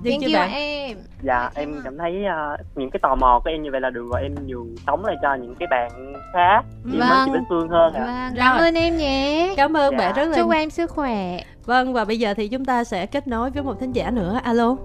[0.06, 0.52] Thank you bạn.
[0.52, 0.98] em.
[1.22, 4.06] Dạ em cảm thấy uh, những cái tò mò của em như vậy là được
[4.12, 4.22] rồi.
[4.22, 6.62] Em nhường sống lại cho những cái bạn khác
[6.92, 7.26] thì vâng.
[7.26, 8.06] chị Bích Phương hơn ạ.
[8.06, 8.36] Vâng.
[8.38, 9.54] cảm ơn em nhé.
[9.58, 9.98] Cảm ơn dạ.
[9.98, 11.40] bạn rất là chúc em sức khỏe.
[11.66, 14.40] Vâng và bây giờ thì chúng ta sẽ kết nối với một thính giả nữa.
[14.44, 14.76] Alo.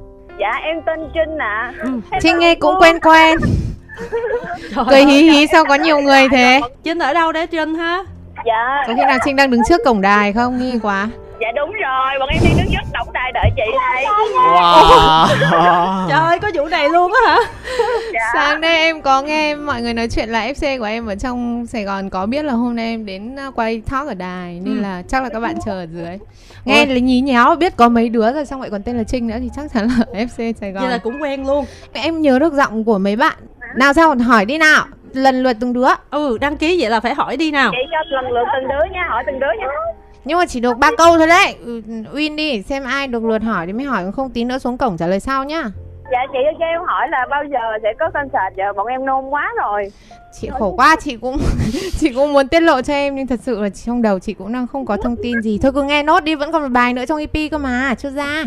[0.41, 1.73] Dạ em tên trinh ạ.
[1.79, 1.83] À.
[1.83, 2.01] ừ.
[2.23, 3.39] trinh nghe cũng quen quen.
[4.91, 6.61] Cười hí hí sao có nhiều người thế?
[6.83, 8.05] Trinh ở đâu đấy trinh ha
[8.47, 8.85] dạ.
[8.87, 10.59] Có khi nào trinh đang đứng trước cổng đài không?
[10.59, 11.09] Nghi quá.
[11.41, 12.19] Dạ đúng rồi.
[12.19, 16.07] Bọn em đang đứng trước tổng đài đợi chị đây wow.
[16.09, 17.39] Trời ơi có vụ này luôn á hả?
[18.13, 18.21] Dạ.
[18.35, 21.67] sáng nay em có nghe mọi người nói chuyện là fc của em ở trong
[21.67, 24.77] sài gòn có biết là hôm nay em đến ờ, quay talk ở đài nên
[24.77, 24.83] ừ.
[24.83, 26.19] là chắc là các bạn chờ ở dưới.
[26.65, 29.27] Nghe là nhí nhéo biết có mấy đứa rồi xong vậy còn tên là trinh
[29.27, 31.65] nữa thì chắc chắn là fc sài gòn vậy là cũng quen luôn.
[31.93, 33.37] Em nhớ được giọng của mấy bạn.
[33.77, 34.85] Nào sao hỏi đi nào
[35.17, 35.89] lần lượt từng đứa.
[36.11, 37.71] Ừ đăng ký vậy là phải hỏi đi nào.
[37.73, 39.67] Chị cho lần lượt từng đứa nha hỏi từng đứa nha.
[40.25, 41.55] Nhưng mà chỉ được ba câu thôi đấy.
[41.65, 41.81] Ừ,
[42.13, 44.97] Win đi xem ai được lượt hỏi thì mới hỏi không tí nữa xuống cổng
[44.97, 45.65] trả lời sau nhá.
[46.13, 48.57] Dạ chị cho em hỏi là bao giờ sẽ có concert?
[48.57, 49.93] Giờ bọn em nôn quá rồi.
[50.41, 51.39] Chị khổ quá chị cũng
[51.99, 54.53] chị cũng muốn tiết lộ cho em nhưng thật sự là trong đầu chị cũng
[54.53, 55.59] đang không có thông tin gì.
[55.63, 58.11] Thôi cứ nghe nốt đi vẫn còn một bài nữa trong ep cơ mà chưa
[58.11, 58.45] ra.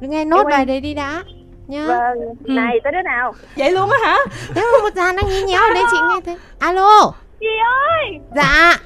[0.00, 1.22] Cứ nghe nốt em bài đấy đi đã
[1.66, 1.84] nhá.
[1.86, 2.52] Vâng ừ.
[2.52, 3.34] này tới đứa nào?
[3.56, 4.18] Vậy luôn á hả?
[4.54, 6.36] Thế mà một dàn đang nhí nhéo ở đây chị nghe thấy.
[6.58, 7.12] Alo.
[7.40, 7.46] Chị
[7.90, 8.20] ơi!
[8.36, 8.76] Dạ.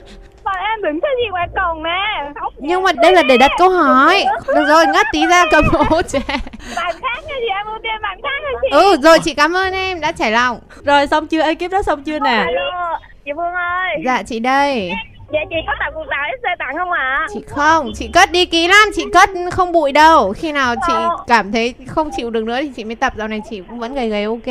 [0.44, 2.32] Bọn em đứng cái gì ngoài cổng nè.
[2.58, 4.24] Nhưng mà đây là để đặt câu hỏi.
[4.46, 6.20] Được rồi ngắt tí ra cầm ổ trẻ
[6.76, 8.68] Bạn khác nha chị em ưu tiên bạn khác nha chị.
[8.70, 10.60] Ừ rồi chị cảm ơn em đã trải lòng.
[10.84, 11.40] Rồi xong chưa?
[11.42, 12.44] Ekip đó xong chưa nè?
[12.46, 13.96] Alo chị Phương ơi.
[14.04, 14.90] Dạ chị đây
[15.32, 17.18] Dạ chị có tặng cuộc đào xe tặng không ạ?
[17.20, 17.26] À?
[17.34, 20.92] Chị không, chị cất đi ký lắm, chị cất không bụi đâu Khi nào chị
[21.26, 23.94] cảm thấy không chịu được nữa thì chị mới tập Dạo này chị cũng vẫn
[23.94, 24.46] gầy gầy ok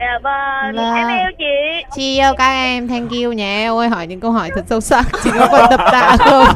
[0.00, 4.06] Dạ vâng, vâng, em yêu chị Chị yêu các em, thank you nhé Ôi hỏi
[4.06, 6.46] những câu hỏi thật sâu sắc Chị có còn tập tạ không?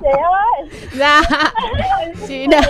[0.00, 0.39] Chị ơi
[0.98, 1.22] Dạ.
[2.28, 2.62] Chị đây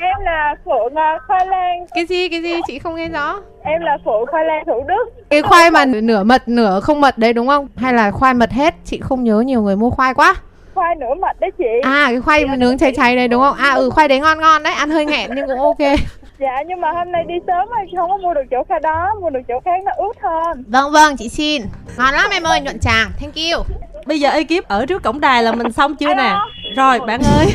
[0.00, 1.86] Em là Phượng à, Khoai Lang.
[1.94, 2.60] Cái gì, cái gì?
[2.66, 3.40] Chị không nghe rõ.
[3.62, 5.04] Em là Phượng Khoai Lang Thủ Đức.
[5.30, 7.68] Cái khoai mà nửa mật, nửa không mật đấy đúng không?
[7.76, 8.74] Hay là khoai mật hết?
[8.84, 10.34] Chị không nhớ nhiều người mua khoai quá.
[10.74, 11.64] Khoai nửa mật đấy chị.
[11.82, 13.56] À cái khoai mà nướng cháy cháy đấy đúng không?
[13.56, 15.78] À ừ khoai đấy ngon ngon đấy, ăn hơi nghẹn nhưng cũng ok.
[16.38, 19.14] Dạ nhưng mà hôm nay đi sớm thì không có mua được chỗ khai đó
[19.20, 20.64] Mua được chỗ khác nó ướt hơn.
[20.68, 21.62] Vâng vâng chị xin.
[21.98, 23.10] Ngon lắm em ơi nhuận tràng.
[23.20, 23.64] Thank you
[24.10, 26.34] Bây giờ ekip ở trước cổng đài là mình xong chưa nè?
[26.76, 27.46] Rồi bạn ơi.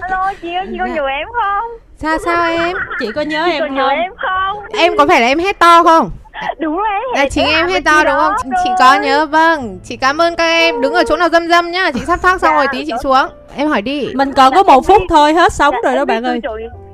[0.00, 1.70] Alo chị ơi chị có nhớ em không?
[1.96, 2.76] Sao sao em?
[2.98, 3.88] Chị có nhớ chị em có không?
[3.88, 4.64] em không?
[4.72, 6.10] Em có phải là em hét to không?
[6.58, 8.32] Đúng rồi là chính em hết to đúng không?
[8.32, 8.62] Rồi.
[8.64, 9.78] chị có nhớ vâng.
[9.84, 10.80] Chị cảm ơn các em.
[10.80, 11.90] Đứng ở chỗ nào dâm dâm nhá.
[11.94, 13.28] Chị sắp thác xong dạ, rồi tí chị xuống.
[13.56, 14.08] Em hỏi đi.
[14.14, 16.40] Mình còn có một phút thôi hết sống dạ, rồi đó bạn ơi.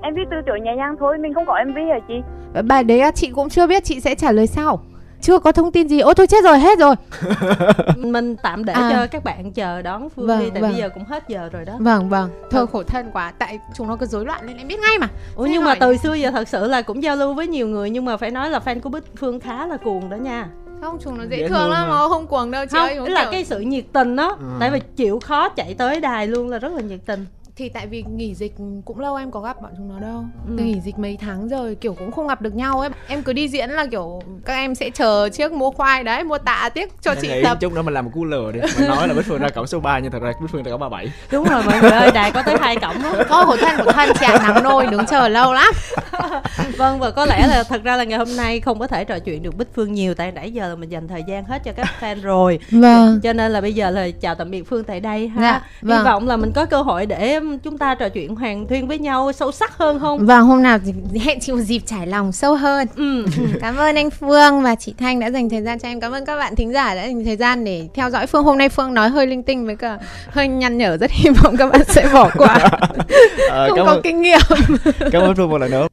[0.02, 1.18] em viết tư tưởng nhẹ nhàng thôi.
[1.18, 2.14] Mình không có mv hả chị?
[2.62, 3.84] Bài đấy chị cũng chưa biết.
[3.84, 4.80] Chị sẽ trả lời sau
[5.20, 6.00] chưa có thông tin gì.
[6.00, 6.94] Ôi thôi chết rồi hết rồi.
[7.96, 8.90] Mình tạm để à.
[8.92, 10.70] cho các bạn chờ đón phương vâng, đi tại vâng.
[10.70, 11.72] bây giờ cũng hết giờ rồi đó.
[11.78, 12.30] Vâng vâng.
[12.40, 12.66] Thôi vâng.
[12.66, 13.32] khổ thân quá.
[13.38, 15.08] Tại chúng nó cứ rối loạn nên em biết ngay mà.
[15.36, 17.90] Ủa nhưng mà từ xưa giờ thật sự là cũng giao lưu với nhiều người
[17.90, 20.48] nhưng mà phải nói là fan của bích phương khá là cuồng đó nha.
[20.80, 23.08] Không chúng nó dễ, dễ thương lắm mà không cuồng đâu chị không, ơi không
[23.08, 23.32] là kiểu...
[23.32, 24.46] cái sự nhiệt tình đó ừ.
[24.60, 27.26] tại vì chịu khó chạy tới đài luôn là rất là nhiệt tình
[27.58, 28.54] thì tại vì nghỉ dịch
[28.84, 30.24] cũng lâu em có gặp bọn chúng nó đâu.
[30.48, 30.62] Ừ.
[30.62, 32.90] nghỉ dịch mấy tháng rồi kiểu cũng không gặp được nhau ấy.
[33.08, 36.38] Em cứ đi diễn là kiểu các em sẽ chờ chiếc mua khoai đấy mua
[36.38, 37.58] tạ tiếc cho chị tập.
[37.60, 38.60] chút nữa mình làm một cú lừa đi.
[38.78, 40.70] Mình nói là bích phương ra cổng số 3 nhưng thật ra bích phương ra
[40.70, 43.14] cổng 37 đúng rồi mọi người ơi đài có tới hai cổng đó.
[43.28, 45.72] Có hổ thân của thân chạm nắng nôi đứng chờ lâu lắm.
[46.76, 49.18] Vâng và có lẽ là thật ra là ngày hôm nay không có thể trò
[49.18, 51.72] chuyện được bích phương nhiều tại nãy giờ là mình dành thời gian hết cho
[51.72, 52.58] các fan rồi.
[52.70, 53.20] Vâng.
[53.22, 55.42] cho nên là bây giờ là chào tạm biệt phương tại đây ha.
[55.42, 55.98] Dạ, vâng.
[55.98, 58.98] hy vọng là mình có cơ hội để chúng ta trò chuyện hoàng thuyên với
[58.98, 60.26] nhau sâu sắc hơn không?
[60.26, 60.78] Vâng hôm nào
[61.20, 62.86] hẹn chị một dịp trải lòng sâu hơn.
[62.96, 63.24] Ừ.
[63.24, 63.46] ừ.
[63.60, 66.00] cảm ơn anh phương và chị thanh đã dành thời gian cho em.
[66.00, 68.44] Cảm ơn các bạn thính giả đã dành thời gian để theo dõi phương.
[68.44, 71.56] Hôm nay phương nói hơi linh tinh với cả hơi nhăn nhở rất hy vọng
[71.56, 72.58] các bạn sẽ bỏ qua.
[73.50, 74.40] À, không có ơn, kinh nghiệm.
[75.12, 75.86] Cảm ơn phương một lần nữa